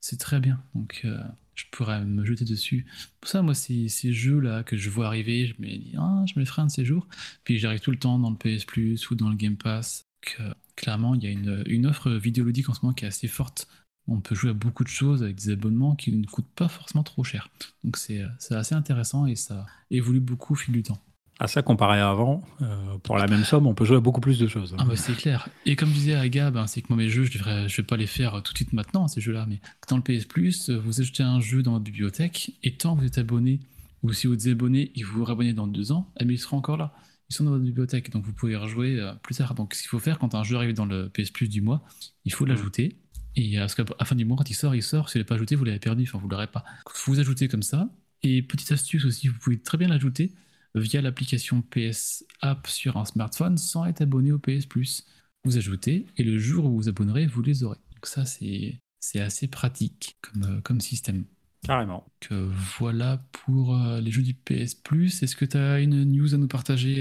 [0.00, 0.62] c'est très bien.
[0.74, 1.22] Donc euh,
[1.54, 2.86] je pourrais me jeter dessus.
[3.20, 6.38] Pour ça, moi, ces, ces jeux-là que je vois arriver, je me dis, ah, je
[6.38, 7.06] me ferai un de ces jours.
[7.42, 10.04] Puis j'arrive tout le temps dans le PS Plus ou dans le Game Pass.
[10.22, 13.08] Donc, euh, clairement, il y a une, une offre vidéoludique en ce moment qui est
[13.08, 13.66] assez forte.
[14.06, 17.02] On peut jouer à beaucoup de choses avec des abonnements qui ne coûtent pas forcément
[17.02, 17.50] trop cher.
[17.84, 20.98] Donc c'est euh, c'est assez intéressant et ça évolue beaucoup au fil du temps.
[21.40, 24.20] À ça, comparé à avant, euh, pour la même somme, on peut jouer à beaucoup
[24.20, 24.74] plus de choses.
[24.76, 25.48] Ah bah c'est clair.
[25.66, 27.96] Et comme disait Aga, ben, c'est que moi mes jeux, je devrais, je vais pas
[27.96, 31.00] les faire tout de suite maintenant, ces jeux-là, mais dans le PS Plus, euh, vous
[31.00, 33.60] achetez un jeu dans votre bibliothèque, et tant que vous êtes abonné,
[34.02, 36.40] ou si vous êtes abonné et vous vous rabonnez dans deux ans, eh bien, ils
[36.40, 36.92] seront encore là.
[37.30, 39.54] Ils sont dans votre bibliothèque, donc vous pouvez rejouer euh, plus tard.
[39.54, 41.84] Donc ce qu'il faut faire quand un jeu arrive dans le PS Plus du mois,
[42.24, 42.96] il faut l'ajouter.
[43.36, 43.66] Et qu'à
[44.00, 45.08] la fin du mois, quand il sort, il sort.
[45.08, 46.64] Si vous l'avez pas ajouté, vous l'avez perdu, enfin vous l'aurez pas.
[47.06, 47.88] Vous ajouter comme ça.
[48.24, 50.32] Et petite astuce aussi, vous pouvez très bien l'ajouter
[50.74, 55.06] via l'application PS App sur un smartphone sans être abonné au PS Plus.
[55.44, 57.78] Vous ajoutez et le jour où vous vous abonnerez, vous les aurez.
[57.92, 61.24] Donc ça, c'est c'est assez pratique comme, euh, comme système.
[61.62, 62.06] Carrément.
[62.22, 65.22] Donc, euh, voilà pour euh, les jeux du PS Plus.
[65.22, 66.96] Est-ce que tu as une news à nous partager,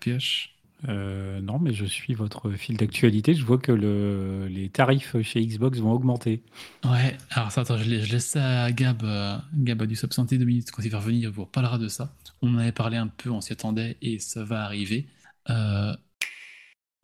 [0.00, 0.51] PH
[0.88, 3.34] Euh, non, mais je suis votre fil d'actualité.
[3.34, 6.42] Je vois que le- les tarifs chez Xbox vont augmenter.
[6.84, 9.02] Ouais, alors ça, attends, je, laisse- ça à Gab.
[9.04, 11.86] euh, Gab a dû s'absenter deux minutes quand il va revenir, il vous reparlera de
[11.88, 12.16] ça.
[12.42, 15.06] On en avait parlé un peu, on s'y attendait et ça va arriver.
[15.50, 15.94] Euh,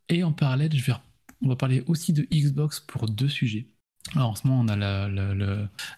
[0.09, 0.70] et en parallèle,
[1.43, 3.66] on va parler aussi de Xbox pour deux sujets.
[4.14, 4.76] Alors, en ce moment, on a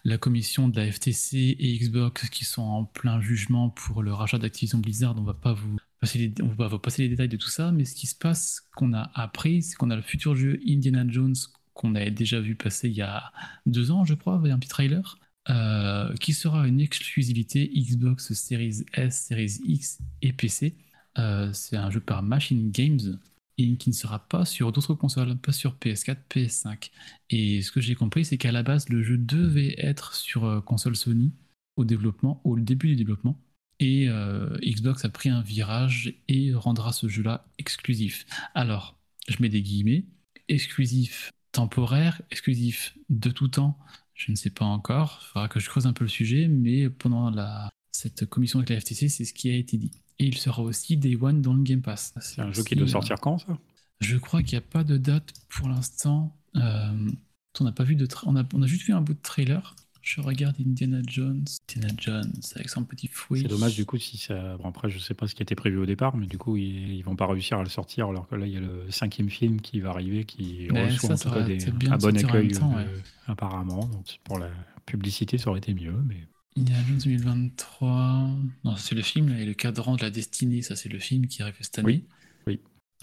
[0.04, 4.38] la, commission de la FTC et Xbox qui sont en plein jugement pour le rachat
[4.38, 5.16] d'Activision Blizzard.
[5.16, 5.76] On va pas vous
[6.42, 9.10] on va passer les détails de tout ça, mais ce qui se passe, qu'on a
[9.14, 11.34] appris, c'est qu'on a le futur jeu Indiana Jones
[11.74, 13.32] qu'on avait déjà vu passer il y a
[13.66, 18.84] deux ans, je crois, avec un petit trailer, euh, qui sera une exclusivité Xbox Series
[18.92, 20.76] S, Series X et PC.
[21.18, 23.18] Euh, c'est un jeu par Machine Games
[23.56, 26.90] et qui ne sera pas sur d'autres consoles, pas sur PS4, PS5.
[27.30, 30.60] Et ce que j'ai compris, c'est qu'à la base, le jeu devait être sur euh,
[30.60, 31.32] console Sony
[31.76, 33.38] au développement, au début du développement.
[33.80, 38.26] Et euh, Xbox a pris un virage et rendra ce jeu-là exclusif.
[38.54, 38.96] Alors,
[39.28, 40.04] je mets des guillemets,
[40.48, 43.78] exclusif temporaire, exclusif de tout temps,
[44.14, 45.20] je ne sais pas encore.
[45.22, 48.68] Il faudra que je creuse un peu le sujet, mais pendant la, cette commission avec
[48.68, 49.90] la FTC, c'est ce qui a été dit.
[50.18, 52.12] Et il sera aussi Day One dans le Game Pass.
[52.20, 53.58] C'est un jeu qui doit sortir quand, ça?
[54.00, 56.36] Je crois qu'il n'y a pas de date pour l'instant.
[56.56, 57.10] Euh,
[57.58, 59.22] on n'a pas vu de tra- on, a, on a juste vu un bout de
[59.22, 59.74] trailer.
[60.02, 61.44] Je regarde Indiana Jones.
[61.76, 63.40] Indiana Jones avec son petit fouet.
[63.42, 64.56] C'est dommage, du coup, si ça.
[64.56, 66.94] Bon, après, je sais pas ce qui était prévu au départ, mais du coup, ils,
[66.94, 69.28] ils vont pas réussir à le sortir, alors que là, il y a le cinquième
[69.28, 71.70] film qui va arriver, qui Mais reçoit ça, en ça tout cas aurait des, été
[71.72, 73.84] bien un bon accueil, temps, euh, apparemment.
[73.86, 74.50] Donc, pour la
[74.86, 76.26] publicité, ça aurait été mieux, mais.
[76.56, 78.30] Indiana Jones 2023.
[78.64, 81.26] Non, c'est le film, là, et le cadran de la destinée, ça c'est le film
[81.26, 82.04] qui arrive cette année.
[82.46, 82.60] Oui,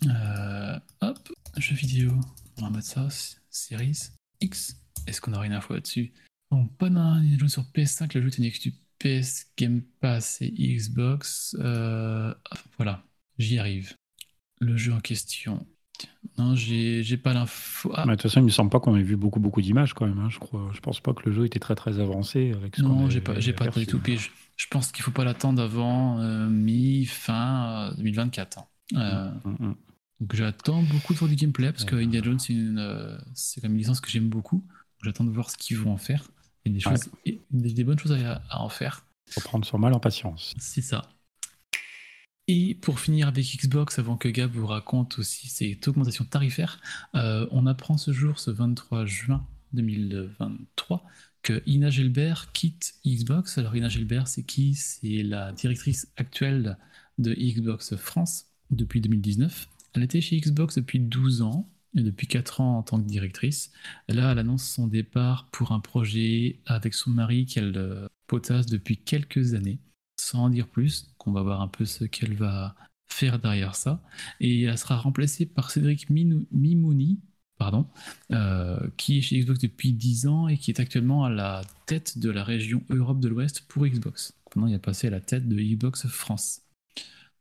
[0.07, 1.17] Euh, hop,
[1.57, 2.11] jeux vidéo.
[2.57, 3.07] On va mettre ça,
[3.49, 4.09] Series
[4.41, 4.77] X.
[5.07, 6.11] Est-ce qu'on aura une info là-dessus?
[6.51, 10.49] Bon, pas d'Indiana Jones sur PS5, le jeu est une exclu PS, Game Pass et
[10.51, 11.55] Xbox.
[11.59, 12.33] Euh,
[12.77, 13.03] voilà,
[13.37, 13.93] j'y arrive.
[14.59, 15.65] Le jeu en question.
[16.37, 17.91] Non, j'ai pas l'info.
[17.95, 20.07] Ah, de toute façon, il me semble pas qu'on ait vu beaucoup, beaucoup d'images quand
[20.07, 20.19] même.
[20.19, 20.69] hein, je crois.
[20.73, 23.33] Je pense pas que le jeu était très, très avancé avec ce Non, j'ai pas,
[23.33, 23.99] pas du tout.
[24.05, 28.59] Je, je pense qu'il faut pas l'attendre avant euh, mi-fin euh, 2024.
[28.59, 28.65] hein.
[28.95, 29.75] Euh, Mm, mm.
[30.21, 31.95] donc j'attends beaucoup de voir du gameplay parce que.
[31.95, 33.17] Indiana Jones c'est une, euh,
[33.61, 34.57] comme une licence que j'aime beaucoup.
[34.59, 36.29] Donc, J'attends de voir ce qu'ils vont en faire.
[36.69, 36.95] Des, Ouais.
[36.95, 37.09] choses,
[37.51, 39.05] des, des bonnes choses à, à en faire.
[39.29, 40.53] Faut prendre son mal en patience.
[40.59, 41.09] C'est ça.
[42.47, 46.79] Et pour finir avec Xbox, avant que Gab vous raconte aussi cette augmentation tarifaire,
[47.15, 51.03] euh, on apprend ce jour, ce 23 juin 2023,
[51.43, 53.57] que Ina Gelbert quitte Xbox.
[53.57, 54.75] Alors Ina Gelbert, c'est qui?
[54.75, 56.77] C'est la directrice actuelle
[57.17, 59.67] de Xbox France depuis 2019.
[59.93, 63.71] Elle était chez Xbox depuis 12 ans depuis 4 ans en tant que directrice.
[64.07, 68.97] Là, elle annonce son départ pour un projet avec son mari qu'elle euh, potasse depuis
[68.97, 69.79] quelques années
[70.19, 71.05] sans en dire plus.
[71.07, 72.75] Donc on va voir un peu ce qu'elle va
[73.07, 74.01] faire derrière ça.
[74.39, 77.19] Et elle sera remplacée par Cédric Minou- Mimouni,
[77.57, 77.87] pardon,
[78.31, 82.17] euh, qui est chez Xbox depuis 10 ans et qui est actuellement à la tête
[82.19, 84.33] de la région Europe de l'Ouest pour Xbox.
[84.55, 86.61] Maintenant, il a passé à la tête de Xbox France.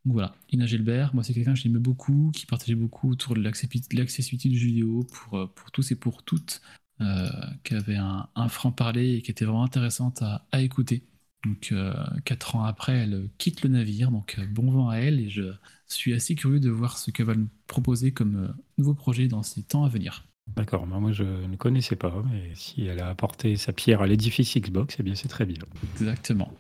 [0.07, 3.41] Donc voilà, Ina Gelbert, moi c'est quelqu'un que j'aimais beaucoup, qui partageait beaucoup autour de
[3.41, 6.63] l'accessi- l'accessibilité du jeu vidéo pour, euh, pour tous et pour toutes,
[7.01, 7.29] euh,
[7.65, 11.05] qui avait un, un franc-parler et qui était vraiment intéressante à, à écouter.
[11.45, 11.93] Donc, euh,
[12.25, 14.11] quatre ans après, elle quitte le navire.
[14.11, 15.21] Donc, euh, bon vent à elle.
[15.21, 15.53] Et je
[15.87, 18.49] suis assez curieux de voir ce qu'elle va nous proposer comme euh,
[18.79, 20.25] nouveau projet dans ces temps à venir.
[20.57, 24.07] D'accord, bah, moi je ne connaissais pas, mais si elle a apporté sa pierre à
[24.07, 25.59] l'édifice Xbox, eh bien c'est très bien.
[25.95, 26.53] Exactement.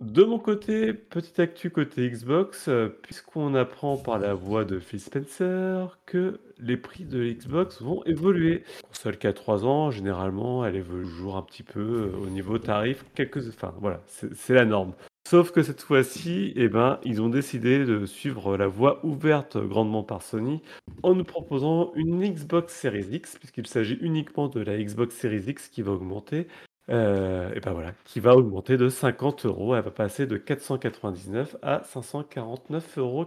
[0.00, 5.00] De mon côté, petite actu côté Xbox, euh, puisqu'on apprend par la voix de Phil
[5.00, 8.64] Spencer que les prix de Xbox vont évoluer.
[8.88, 12.58] Console qui a 3 ans, généralement, elle évolue toujours un petit peu euh, au niveau
[12.58, 13.48] tarif, quelques...
[13.48, 14.94] enfin voilà, c'est c'est la norme.
[15.26, 20.02] Sauf que cette fois-ci, eh ben, ils ont décidé de suivre la voie ouverte grandement
[20.02, 20.60] par Sony
[21.02, 25.68] en nous proposant une Xbox Series X, puisqu'il s'agit uniquement de la Xbox Series X
[25.68, 26.46] qui va augmenter.
[26.90, 29.74] Euh, et ben voilà, qui va augmenter de 50 euros.
[29.74, 33.26] Elle va passer de 499 à 549,99 euros.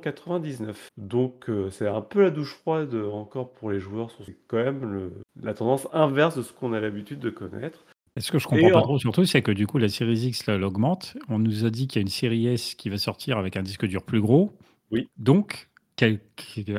[0.98, 4.12] Donc euh, c'est un peu la douche froide encore pour les joueurs.
[4.26, 7.86] C'est quand même le- la tendance inverse de ce qu'on a l'habitude de connaître.
[8.16, 9.90] Et ce que je comprends Et pas en- trop, surtout, c'est que du coup, la
[9.90, 11.16] série X, là, elle augmente.
[11.30, 13.62] On nous a dit qu'il y a une série S qui va sortir avec un
[13.62, 14.54] disque dur plus gros.
[14.92, 15.08] Oui.
[15.18, 16.20] Donc, quel-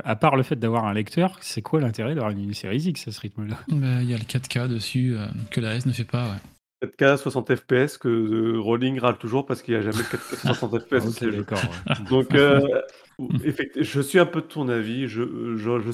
[0.04, 3.12] à part le fait d'avoir un lecteur, c'est quoi l'intérêt d'avoir une série X à
[3.12, 3.56] ce rythme-là?
[3.68, 6.24] Bah, Il y a le 4K dessus euh, que la S ne fait pas.
[6.30, 6.38] Ouais.
[6.82, 10.36] 4K 60 FPS que euh, Rolling râle toujours parce qu'il n'y a jamais de 4K
[10.36, 12.04] 60 FPS ouais.
[12.10, 12.60] Donc, euh,
[13.80, 15.08] je suis un peu de ton avis.
[15.08, 15.92] Je, je,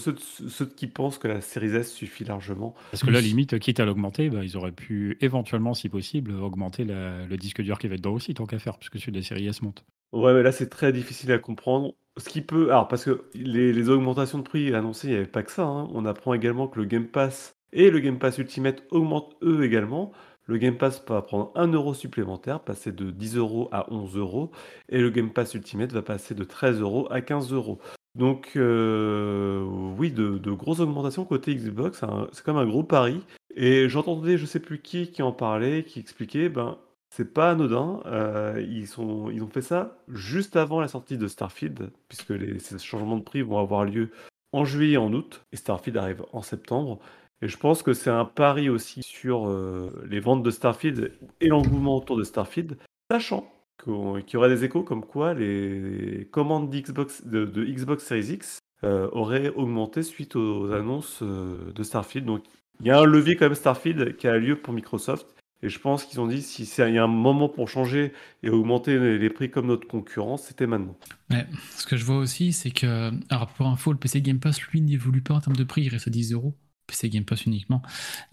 [0.49, 2.75] ceux qui pensent que la série S suffit largement.
[2.91, 6.85] Parce que là, limite, quitte à l'augmenter, bah, ils auraient pu éventuellement, si possible, augmenter
[6.85, 9.19] la- le disque dur qui va être dedans aussi, tant qu'à faire, puisque celui de
[9.19, 9.85] la série S monte.
[10.13, 11.95] Ouais, mais là, c'est très difficile à comprendre.
[12.17, 12.71] Ce qui peut.
[12.71, 15.65] Alors, parce que les, les augmentations de prix annoncées, il n'y avait pas que ça.
[15.65, 15.89] hein.
[15.93, 20.13] On apprend également que le Game Pass et le Game Pass Ultimate augmentent eux également.
[20.47, 24.51] Le Game Pass va prendre 1 euro supplémentaire, passer de 10 euros à 11 euros.
[24.91, 27.79] Et le Game Pass Ultimate va passer de 13 euros à 15 euros.
[28.15, 29.63] Donc, euh,
[29.99, 33.21] oui, de, grosses augmentations côté Xbox, c'est un- c'est comme un gros pari.
[33.57, 36.77] Et j'entendais, je sais plus qui, qui en parlait, qui expliquait, ben,
[37.11, 38.03] c'est pas anodin.
[38.07, 43.23] euh, ils ont fait ça juste avant la sortie de Starfield, puisque ces changements de
[43.23, 44.11] prix vont avoir lieu
[44.53, 47.01] en juillet et en août, et Starfield arrive en septembre.
[47.45, 51.49] Et je pense que c'est un pari aussi sur euh, les ventes de Starfield et
[51.49, 52.79] l'engouement autour de Starfield,
[53.11, 53.53] sachant
[53.85, 59.11] qu'il y aurait des échos comme quoi les commandes d'Xbox, de, Xbox Series X euh,
[59.13, 62.27] auraient augmenté suite aux annonces euh, de Starfield.
[62.27, 62.45] Donc
[62.81, 65.27] il y a un levier quand même Starfield qui a lieu pour Microsoft.
[65.63, 68.99] Et je pense qu'ils ont dit si y a un moment pour changer et augmenter
[69.19, 70.97] les, prix comme notre concurrence, c'était maintenant.
[71.31, 74.61] Ouais, ce que je vois aussi, c'est que, alors pour info, le PC Game Pass,
[74.61, 76.55] lui, n'évolue pas en termes de prix, il reste à 10 euros.
[76.87, 77.83] PC Game Pass uniquement.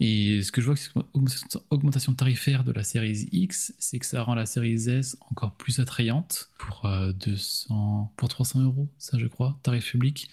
[0.00, 4.06] Et ce que je vois, c'est l'augmentation- augmentation tarifaire de la série X, c'est que
[4.06, 9.18] ça rend la série S encore plus attrayante pour euh, 200, pour 300 euros, ça
[9.18, 10.28] je crois, tarif public.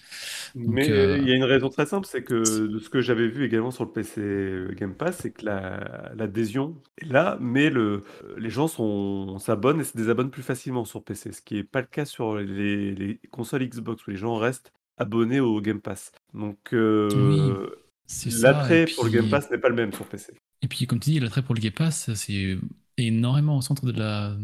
[0.54, 3.00] Donc, Mais euh, il y a une raison très simple, c'est que de ce que
[3.00, 7.70] j'avais vu également sur le PC Game Pass, c'est que la- l'adhésion est là, mais
[7.70, 8.04] le,
[8.38, 8.68] les gens
[9.38, 12.36] s'abonnent et se désabonnent plus facilement sur PC, ce qui n'est pas le cas sur
[12.36, 16.12] les, les consoles Xbox où les gens restent abonnés au Game Pass.
[16.34, 17.70] Donc euh.
[18.40, 20.34] L'attrait et pour le Game Pass n'est pas le même sur PC.
[20.62, 22.58] Et puis, comme tu dis, l'attrait pour le Game Pass, c'est
[22.96, 24.36] énormément au centre de la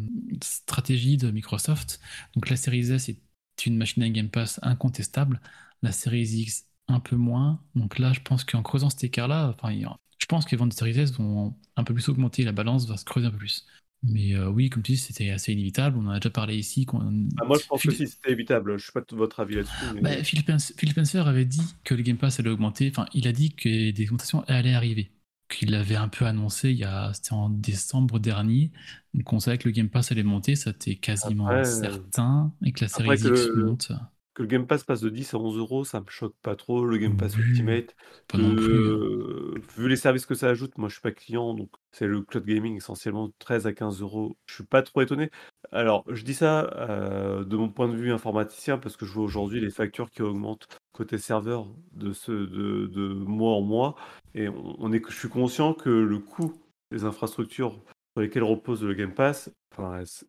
[0.42, 2.00] stratégie de Microsoft.
[2.34, 3.20] Donc, la série S est
[3.66, 5.40] une machine à Game Pass incontestable.
[5.82, 7.60] La série X, un peu moins.
[7.74, 9.74] Donc là, je pense qu'en creusant cet écart-là, enfin,
[10.18, 12.44] je pense que les ventes de série S vont un peu plus augmenter.
[12.44, 13.66] La balance va se creuser un peu plus.
[14.08, 15.98] Mais euh, oui, comme tu dis, c'était assez inévitable.
[15.98, 16.86] On en a déjà parlé ici.
[16.92, 18.70] Ah, moi, je pense Phil- que si, c'était évitable.
[18.72, 19.72] Je ne sais pas de votre avis là-dessus.
[19.94, 22.88] mais- bah, Phil, Spencer, Phil Spencer avait dit que le Game Pass allait augmenter.
[22.90, 25.10] Enfin, il a dit que des augmentations allaient arriver.
[25.48, 28.72] Qu'il l'avait un peu annoncé il y a, c'était en décembre dernier.
[29.14, 32.52] Donc on savait que le Game Pass allait monter, ça c'était quasiment Après, certain.
[32.64, 33.92] Et que la série après X monte,
[34.36, 36.84] Que le Game Pass passe de 10 à 11 euros, ça me choque pas trop.
[36.84, 37.42] Le Game Pass Oui.
[37.42, 37.96] Ultimate,
[38.28, 38.68] pas non plus.
[38.68, 42.20] Euh, vu les services que ça ajoute, moi je suis pas client, donc c'est le
[42.20, 44.36] cloud gaming essentiellement 13 à 15 euros.
[44.44, 45.30] Je suis pas trop étonné.
[45.72, 49.24] Alors je dis ça euh, de mon point de vue informaticien parce que je vois
[49.24, 53.94] aujourd'hui les factures qui augmentent côté serveur de, ce, de, de mois en mois
[54.34, 56.52] et on, on est, je suis conscient que le coût
[56.90, 57.72] des infrastructures
[58.12, 59.50] sur lesquelles repose le Game Pass,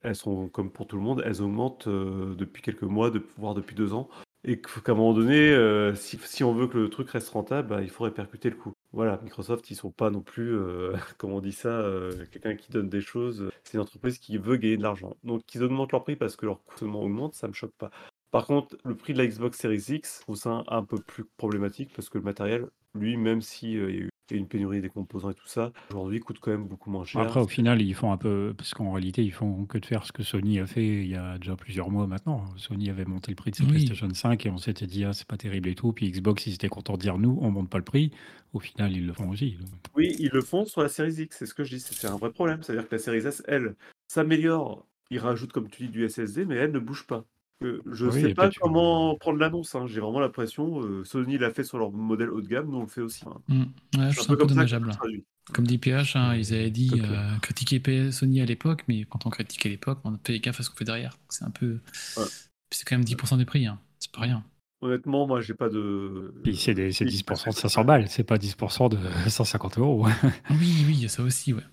[0.04, 3.76] elles, sont comme pour tout le monde, elles augmentent euh, depuis quelques mois, voire depuis
[3.76, 4.10] deux ans.
[4.44, 7.82] Et qu'à un moment donné, euh, si, on veut que le truc reste rentable, bah,
[7.82, 8.72] il faut répercuter le coût.
[8.94, 12.72] Voilà, Microsoft, ils sont pas non plus, euh, comment on dit ça, euh, quelqu'un qui
[12.72, 13.50] donne des choses.
[13.64, 15.18] C'est une entreprise qui veut gagner de l'argent.
[15.24, 17.92] Donc qu'ils augmentent leur prix parce que leur coût augmente, ça me choque pas.
[18.32, 21.24] Par contre, le prix de la Xbox Series X, je trouve ça un, peu plus
[21.38, 24.82] problématique parce que le matériel, lui, même si euh, il y a eu une pénurie
[24.82, 27.22] des composants et tout ça, aujourd'hui coûte quand même beaucoup moins cher.
[27.22, 28.54] Après, au final, ils font un peu.
[28.58, 31.16] Parce qu'en réalité, ils font que de faire ce que Sony a fait il y
[31.16, 32.46] a déjà plusieurs mois maintenant.
[32.58, 33.70] Sony avait monté le prix de sa Oui.
[33.70, 35.94] PlayStation 5 et on s'était dit, ah, c'est pas terrible et tout.
[35.94, 38.12] Puis Xbox, ils étaient contents de dire, nous, on monte pas le prix.
[38.54, 39.58] Au final, ils le font aussi.
[39.96, 42.08] Oui, ils le font sur la Series X, c'est ce que je dis, c'est c'est
[42.08, 42.62] un vrai problème.
[42.62, 43.76] C'est-à-dire que la Series S, elle,
[44.08, 47.26] s'améliore, ils rajoutent, comme tu dis, du SSD, mais elle ne bouge pas.
[47.64, 49.86] Euh, je Oui, sais pas tu- comment prendre l'annonce, hein.
[49.88, 52.82] j'ai vraiment l'impression, euh, Sony l'a fait sur leur modèle haut de gamme, nous on
[52.82, 53.24] le fait aussi.
[53.26, 53.38] hein.
[53.48, 53.62] Mm.
[53.62, 54.90] Ouais, je un ça peu un peu comme ça dommageable.
[54.92, 55.24] traduis.
[55.54, 59.30] Comme dit PH, hein, ils avaient dit euh, critiquer Sony à l'époque, mais quand on
[59.32, 61.18] critique à l'époque, on fait gaffe à ce qu'on fait derrière.
[61.30, 61.80] C'est un peu.
[62.18, 62.24] Ouais.
[62.70, 63.80] C'est quand même 10% des prix, hein.
[63.98, 64.44] c'est pas rien.
[64.82, 66.34] Honnêtement, moi j'ai pas de.
[66.44, 68.98] Puis c'est des- c'est Oui, 10% de 500 balles, c'est pas 10% de
[69.30, 70.06] 150 euros.
[70.52, 71.64] Oui, oui, il y a ça aussi, ouais.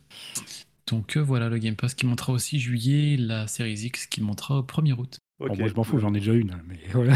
[0.86, 4.58] Donc euh, voilà le Game Pass qui montera aussi juillet, la Series X qui montera
[4.58, 5.18] au 1er août.
[5.48, 6.56] Bon, moi, je m'en fous, j'en ai déjà une.
[6.66, 7.14] Mais voilà.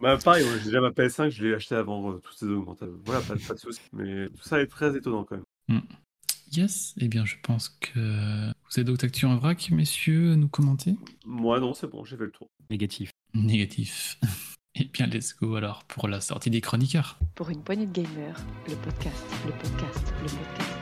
[0.00, 2.94] Bah, pareil, j'ai déjà ma PS5, je l'ai acheté avant euh, toutes ces augmentations.
[3.04, 3.80] Voilà, pas, pas de soucis.
[3.92, 5.36] Mais tout ça est très étonnant quand
[5.68, 5.82] même.
[6.52, 7.98] yes, eh bien je pense que
[8.48, 10.96] vous avez d'autres actus en vrac, messieurs, à nous commenter?
[11.24, 12.48] Moi non, c'est bon, j'ai fait le tour.
[12.70, 13.10] Négatif.
[13.34, 14.18] Négatif.
[14.80, 17.18] Eh bien let's go alors pour la sortie des chroniqueurs.
[17.34, 18.36] Pour une poignée de gamers,
[18.68, 20.78] le podcast, le podcast, le podcast.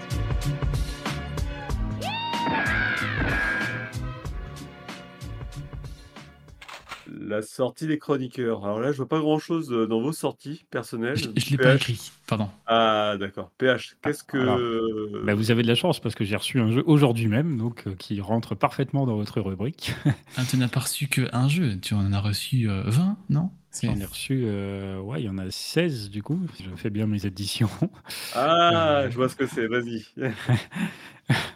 [7.19, 8.65] La sortie des chroniqueurs.
[8.65, 11.17] Alors là, je vois pas grand chose dans vos sorties personnelles.
[11.17, 12.49] Je, je l'ai pas écrit, pardon.
[12.67, 13.51] Ah, d'accord.
[13.59, 14.37] PH, qu'est-ce que.
[14.39, 14.59] Alors,
[15.25, 17.85] Bah, vous avez de la chance parce que j'ai reçu un jeu aujourd'hui même, donc
[17.87, 19.95] euh, qui rentre parfaitement dans votre rubrique.
[20.37, 23.51] Ah, tu n'as pas reçu qu'un jeu, tu en as reçu euh, 20, non?
[23.83, 26.41] J'en ai reçu, euh, ouais, il y en a 16 du coup.
[26.63, 27.69] Je fais bien mes éditions.
[28.35, 29.11] Ah, Euh.
[29.11, 30.05] je vois ce que c'est, vas-y.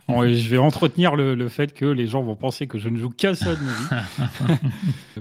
[0.08, 3.10] Je vais entretenir le, le fait que les gens vont penser que je ne joue
[3.10, 4.58] qu'à ça de ma vie.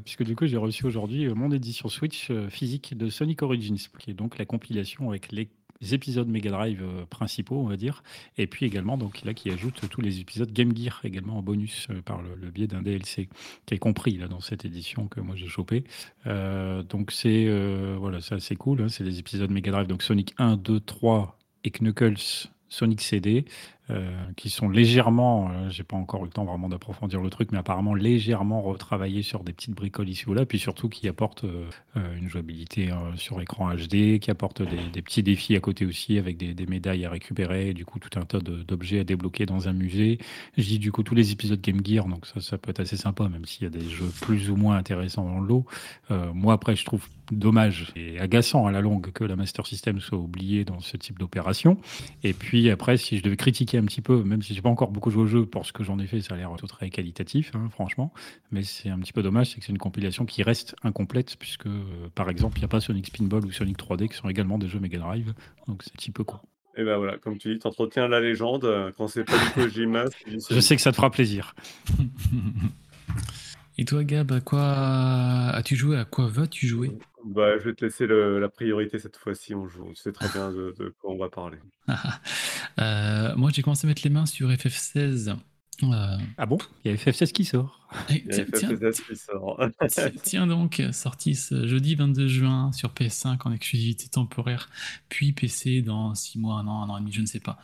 [0.04, 4.10] Puisque du coup, j'ai reçu aujourd'hui euh, mon édition Switch physique de Sonic Origins, qui
[4.10, 5.50] est donc la compilation avec les
[5.82, 8.04] épisodes Mega Drive euh, principaux, on va dire,
[8.38, 11.88] et puis également donc là qui ajoute tous les épisodes Game Gear également en bonus
[11.90, 13.30] euh, par le, biais d'un DLC
[13.66, 15.84] qui est compris là dans cette édition que moi j'ai chopé.
[16.28, 17.48] Euh, donc c'est
[17.98, 18.82] voilà, c'est assez cool.
[18.82, 22.50] hein, c'est les épisodes Mega Drive donc Sonic 1, 2, 3 et Knuckles.
[22.72, 23.46] Sonic CD,
[23.90, 27.52] euh, qui sont légèrement, euh, j'ai pas encore eu le temps vraiment d'approfondir le truc,
[27.52, 31.44] mais apparemment légèrement retravaillés sur des petites bricoles ici ou là, puis surtout qui apportent
[31.44, 31.66] euh,
[31.98, 36.38] euh, une jouabilité sur écran HD, qui apportent des, petits défis à côté aussi avec
[36.38, 40.20] des, médailles à récupérer, du coup tout un tas d'objets à débloquer dans un musée.
[40.58, 42.98] Je dis du coup tous les épisodes Game Gear, donc ça, ça peut être assez
[42.98, 45.50] sympa, même s'il y a des jeux plus ou moins intéressants dans le.
[46.12, 50.00] Euh, moi après, je trouve dommage et agaçant à la longue que la Master System
[50.00, 51.78] soit oubliée dans ce type d'opération.
[52.24, 54.92] Et puis après, si je devais critiquer un petit peu, même si j'ai pas encore
[54.92, 56.90] beaucoup joué au jeu, pour ce que j'en ai fait, ça a l'air tout très
[56.90, 58.14] qualitatif, hein, franchement.
[58.52, 61.68] Mais c'est un petit peu dommage, c'est que c'est une compilation qui reste incomplète, puisque
[61.68, 64.58] euh, par exemple, il n'y a pas Sonic Spinball ou Sonic 3D qui sont également
[64.58, 65.34] des jeux Mega Drive.
[65.68, 66.38] Donc c'est un petit peu con.
[66.78, 68.64] Et ben voilà, comme tu dis, t'entretiens la légende.
[68.66, 70.06] euh, Quand c'est pas du Kojima,
[70.50, 71.56] Je sais que ça te fera plaisir.
[73.78, 74.62] Et toi, Gab, à quoi
[75.54, 76.92] as-tu joué À quoi vas-tu jouer?
[77.26, 79.54] Bah, je vais te laisser le- la priorité cette fois-ci.
[79.54, 79.90] On joue.
[79.90, 81.58] Tu sais très bien de, de quoi on va parler.
[82.80, 85.36] Euh, Moi, j'ai commencé à mettre les mains sur FF16.
[85.84, 86.58] Euh, Ah bon?
[86.86, 87.88] Il y a FF16 qui sort.
[88.10, 89.62] et Il y a tiens, tiens, FF16 qui sort.
[89.90, 94.70] Tiens- Tiens donc, sorti ce jeudi 22 juin sur PS5 en exclusivité temporaire,
[95.10, 97.60] puis PC dans 6 mois, un an, un an et demi, je ne sais pas.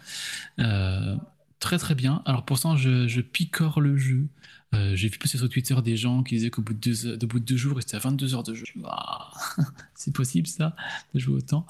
[0.59, 1.15] Euh,
[1.59, 2.21] très très bien.
[2.25, 4.27] Alors pourtant, je, je picore le jeu.
[4.75, 7.27] Euh, J'ai vu passer sur Twitter des gens qui disaient qu'au bout de deux, au
[7.27, 8.65] bout de jours, c'était à 22 heures de jeu.
[9.95, 10.75] C'est possible ça,
[11.13, 11.65] de jouer autant.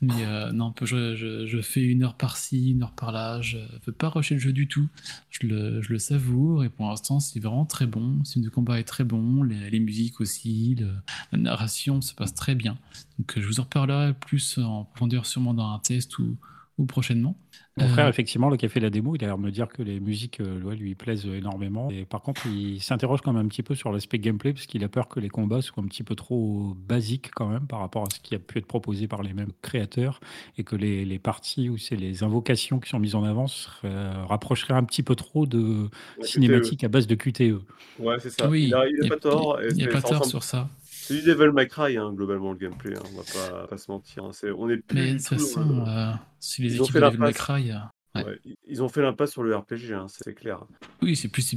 [0.00, 3.40] Mais euh, non, je, fais une heure par-ci, une heure par-là.
[3.40, 4.88] Je ne veux pas rusher le jeu du tout.
[5.30, 8.16] Je le, savoure et pour l'instant, c'est vraiment très bon.
[8.18, 10.76] Le système de combat est très bon, les, les musiques aussi,
[11.32, 12.78] la narration se passe très bien.
[13.18, 16.36] Donc je vous en reparlerai plus en profondeur sûrement dans un test ou
[16.86, 17.36] prochainement.
[17.76, 19.68] Mon frère, effectivement, le qui a fait la démo, il a l'air de me dire
[19.68, 21.88] que les musiques euh, ouais, lui plaisent énormément.
[21.90, 24.82] Et par contre, il s'interroge quand même un petit peu sur l'aspect gameplay, parce qu'il
[24.84, 28.02] a peur que les combats soient un petit peu trop basiques quand même par rapport
[28.02, 30.20] à ce qui a pu être proposé par les mêmes créateurs,
[30.58, 33.46] et que les, les parties où c'est les invocations qui sont mises en avant
[33.84, 37.62] euh, rapprocheraient un petit peu trop de La cinématiques à base de QTE.
[37.98, 38.48] Ouais, c'est ça.
[38.48, 39.58] oui, il a, il a y pas tort.
[39.70, 40.68] Il n'y a pas tort sur ça.
[41.10, 42.96] C'est du Devil May Cry, hein, globalement, le gameplay.
[42.96, 44.24] hein, On va pas, pas se mentir.
[44.26, 46.94] hein, c'est- On est plus Mais de toute façon, euh, si les Ils ont équipes
[46.96, 47.32] de Devil May.
[47.32, 47.78] Cry, euh,
[48.14, 48.24] ouais.
[48.24, 48.38] Ouais,
[48.68, 50.64] ils- ont fait l'impasse sur le RPG, hein, c'est clair.
[51.02, 51.54] Oui, c'est plus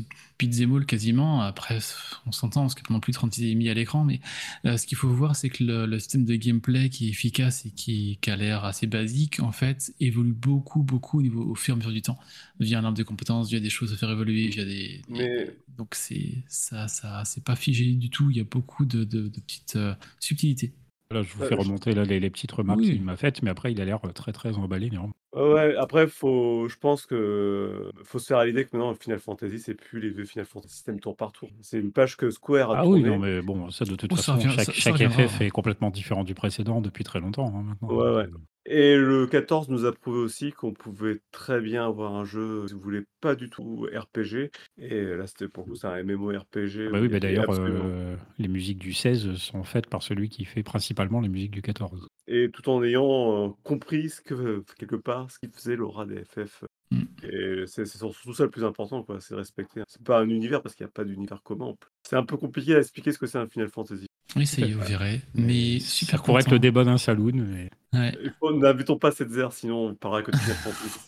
[0.75, 1.41] all quasiment.
[1.41, 1.79] Après,
[2.25, 4.19] on s'entend, a pas non plus 36 ennemis à l'écran, mais
[4.65, 7.65] euh, ce qu'il faut voir, c'est que le, le système de gameplay qui est efficace
[7.65, 11.55] et qui, qui a l'air assez basique, en fait, évolue beaucoup, beaucoup au, niveau, au
[11.55, 12.19] fur et à mesure du temps,
[12.59, 15.01] via un arbre de compétences, via des choses à faire évoluer, via des...
[15.09, 19.03] Mais Donc c'est ça, ça c'est pas figé du tout, il y a beaucoup de,
[19.03, 20.71] de- de petites euh, subtilités.
[21.13, 22.91] Là, je vous Euh, fais je- remonter là, les, les petites remarques Oui.
[22.93, 24.89] qu'il m'a faites, mais après, il a l'air très, très emballé.
[25.35, 29.59] Ouais, après, faut, je pense que faut se faire à l'idée que maintenant, Final Fantasy,
[29.59, 31.49] c'est plus les vieux Final Fantasy système tour par tour.
[31.61, 34.15] C'est une page que Square a Ah oui, non, mais bon, ça, de toute Oh,
[34.15, 34.97] façon, chaque, ça- chaque.
[34.97, 37.47] FF est complètement différent du précédent depuis très longtemps.
[37.55, 37.87] hein, maintenant.
[37.95, 38.27] Ouais, ouais.
[38.67, 42.67] Euh, Et le 14 nous a prouvé aussi qu'on pouvait très bien avoir un jeu,
[42.67, 44.51] si vous voulez, pas du tout RPG.
[44.77, 46.89] Et là, c'était pour vous, c'est un MMORPG.
[46.91, 50.29] Bah où oui, bah d'ailleurs, absolument- euh, les musiques du 16 sont faites par celui
[50.29, 52.07] qui fait principalement les musiques du 14.
[52.27, 56.23] Et tout en ayant euh, compris ce que, quelque part, ce qui faisait l'aura des
[56.23, 56.63] FF.
[56.91, 57.01] Mm.
[57.23, 59.19] Et c'est surtout ça le plus important, quoi.
[59.19, 59.81] C'est respecter.
[59.87, 61.73] C'est pas un univers parce qu'il n'y a pas d'univers commun.
[62.03, 64.05] C'est un peu compliqué à expliquer ce que c'est un Final Fantasy.
[64.35, 65.21] Oui, ça y est, vous verrez.
[65.35, 67.33] Mais ça super pourrait être le débat d'un saloon.
[67.35, 67.69] Mais...
[67.93, 68.17] Ouais.
[68.39, 70.99] Faut- N'invitons pas cette zère, sinon on parlera que de Final Fantasy.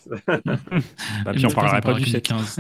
[1.24, 2.24] Bah, Et puis on parlerait qu'on pas du parlera 7.
[2.24, 2.60] que 15.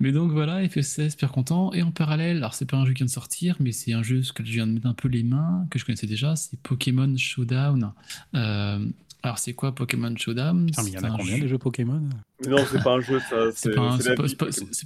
[0.00, 1.72] Mais donc voilà, FF16, super content.
[1.72, 4.02] Et en parallèle, alors c'est pas un jeu qui vient de sortir, mais c'est un
[4.02, 6.58] jeu que je viens de mettre un peu les mains, que je connaissais déjà, c'est
[6.62, 7.92] Pokémon Showdown.
[8.34, 8.86] Euh,
[9.22, 10.68] alors c'est quoi Pokémon Showdown?
[10.68, 12.08] Il y en C'est a un combien jeu- des jeux Pokémon?
[12.46, 13.36] Non, c'est pas un jeu, ça.
[13.54, 13.96] C'est pas,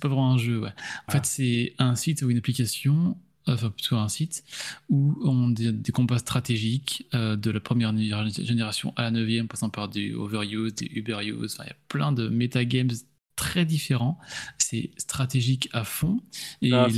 [0.09, 0.69] vraiment un jeu, ouais.
[0.69, 0.73] En
[1.09, 1.13] Ah.
[1.13, 3.17] fait, c'est un site ou une application,
[3.47, 4.45] enfin plutôt un site,
[4.91, 9.49] où on a des, des combats stratégiques euh, de la première génération à la neuvième,
[9.49, 12.91] passant par du overuse, du uberuse, enfin, il y a plein de metagames
[13.37, 14.19] très différents.
[14.59, 16.19] C'est stratégique à fond.
[16.63, 16.89] Et là,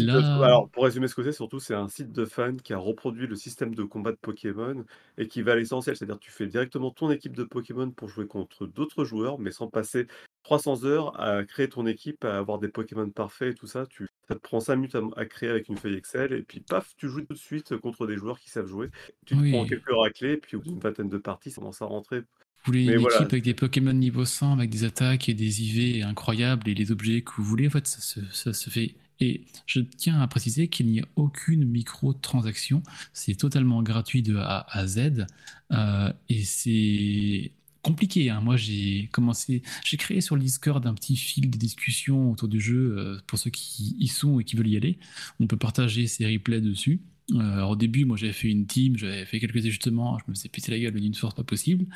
[0.43, 3.27] Alors, pour résumer ce que c'est, surtout, c'est un site de fans qui a reproduit
[3.27, 4.85] le système de combat de Pokémon
[5.19, 5.97] et qui va à l'essentiel.
[5.97, 9.51] C'est-à-dire que tu fais directement ton équipe de Pokémon pour jouer contre d'autres joueurs, mais
[9.51, 10.07] sans passer
[10.45, 13.85] 300 heures à créer ton équipe, à avoir des Pokémon parfaits et tout ça.
[13.87, 16.61] Tu, ça te prend 5 minutes à, à créer avec une feuille Excel et puis
[16.61, 18.89] paf, tu joues tout de suite contre des joueurs qui savent jouer.
[19.27, 19.51] Tu te Oui.
[19.53, 22.23] prends quelques raclés, puis au bout d'une vingtaine de parties, ça commence à rentrer.
[22.69, 25.63] Voulez mais une voilà, équipe avec des Pokémon niveau 100, avec des attaques et des
[25.63, 28.95] IV incroyables et les objets que vous voulez, en fait, ça se, ça se fait
[29.21, 32.83] Et je tiens à préciser qu'il n'y a aucune micro-transaction.
[33.13, 35.27] C'est totalement gratuit de A à Z.
[35.73, 37.53] Euh, et c'est
[37.83, 38.31] compliqué.
[38.31, 38.41] hein.
[38.41, 42.61] Moi, j'ai commencé, j'ai créé sur le Discord un petit fil de discussion autour du
[42.61, 44.99] jeu euh, pour ceux qui y sont et qui veulent y aller.
[45.41, 47.01] On peut partager ses replays dessus.
[47.35, 50.35] Euh, alors, au début, moi, j'avais fait une team, j'avais fait quelques ajustements, je me
[50.35, 51.87] faisais péter la gueule d'une force pas possible.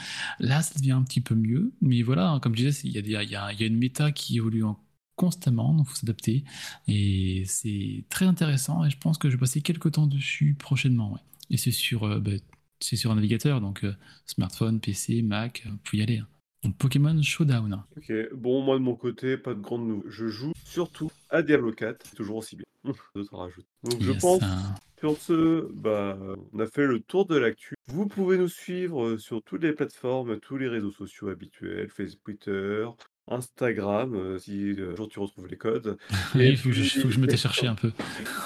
[0.40, 1.72] Là, ça devient un petit peu mieux.
[1.80, 4.64] Mais voilà, hein, comme je disais, il y, a y y une méta qui évolue
[4.64, 4.78] en-
[5.16, 6.44] constamment, donc il faut s'adapter.
[6.88, 11.12] Et c'est très intéressant et je pense que je vais passer quelques temps dessus prochainement.
[11.12, 11.20] ouais.
[11.50, 12.32] Et c'est sur, euh, bah,
[12.80, 13.94] c'est sur un navigateur, donc euh,
[14.26, 16.18] smartphone, PC, Mac, vous pouvez y aller.
[16.18, 16.26] hein.
[16.62, 17.82] Donc Pokémon Showdown.
[17.96, 20.10] Ok, bon, moi de mon côté, pas de grande nouvelle.
[20.10, 22.64] Je joue surtout à Diablo 4, c'est toujours aussi bien.
[23.14, 23.66] D'autres à rajouter.
[23.84, 24.74] Donc je pense, hein.
[25.02, 26.16] Sur ce, bah,
[26.52, 27.74] on a fait le tour de l'actu.
[27.88, 32.20] Vous pouvez nous suivre euh, sur toutes les plateformes, tous les réseaux sociaux habituels, Facebook,
[32.24, 32.86] Twitter,
[33.28, 35.96] Instagram, euh, si euh, un jour tu retrouves les codes.
[36.36, 37.90] Oui, il faut que je, puis- faut que je me t'ai cherché un peu.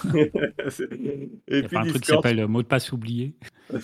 [0.14, 2.22] Et Il n'y a puis un truc qui Discord.
[2.24, 3.34] s'appelle mot de passe oublié.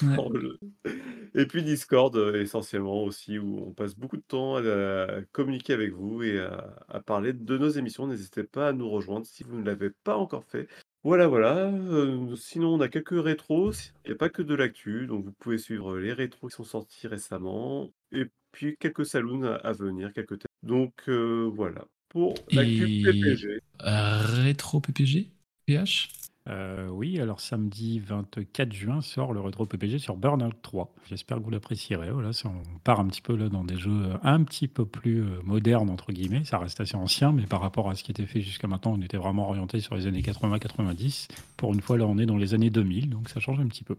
[1.34, 5.72] Et puis Discord, euh, essentiellement aussi, où on passe beaucoup de temps à, à communiquer
[5.72, 8.06] avec vous et à, à parler de nos émissions.
[8.06, 10.68] N'hésitez pas à nous rejoindre si vous ne l'avez pas encore fait.
[11.04, 11.66] Voilà, voilà.
[11.66, 13.72] euh, sinon, on a quelques rétros.
[14.04, 16.64] Il n'y a pas que de l'actu, donc vous pouvez suivre les rétros qui sont
[16.64, 17.90] sortis récemment.
[18.12, 20.46] Et puis quelques saloons à, à venir, quelques thèmes.
[20.62, 21.86] Donc euh, voilà.
[22.08, 23.60] Pour l'actu Et- PPG.
[23.84, 25.30] Euh, rétro PPG
[25.66, 26.10] PH
[26.48, 30.92] Euh, oui, alors samedi 24 juin sort le rétro PPG sur Burnout 3.
[31.08, 32.10] J'espère que vous l'apprécierez.
[32.10, 35.22] Voilà, on part un petit peu là dans des jeux euh, un petit peu plus
[35.22, 36.44] euh, modernes, entre guillemets.
[36.44, 39.02] Ça reste assez ancien, mais par rapport à ce qui était fait jusqu'à maintenant, on
[39.02, 41.28] était vraiment orienté sur les années 80-90.
[41.56, 43.84] Pour une fois, là, on est dans les années 2000, donc ça change un petit
[43.84, 43.96] peu.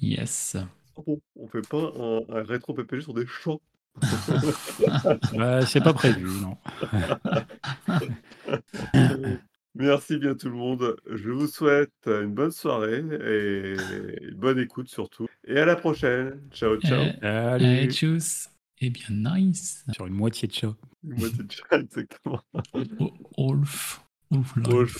[0.00, 0.56] Yes.
[0.96, 3.60] Oh, bon, on fait pas un, un rétro PPG sur des champs.
[5.36, 6.56] Bah, c'est pas prévu, non.
[9.78, 10.96] Merci bien tout le monde.
[11.08, 13.74] Je vous souhaite une bonne soirée et
[14.22, 15.26] une bonne écoute surtout.
[15.46, 16.40] Et à la prochaine.
[16.50, 16.98] Ciao, ciao.
[17.22, 18.48] Euh, Allez, Allez, tchuss.
[18.80, 19.84] Eh bien, nice.
[19.92, 20.74] sur une moitié de chat.
[21.04, 22.40] Moi, c'est ciao, exactement.
[22.74, 24.00] O- Olf.
[24.32, 24.66] Olf live.
[24.68, 24.98] Wolf.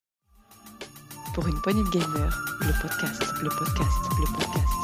[1.34, 4.77] Pour une poignée de gamer, le podcast, le podcast, le podcast.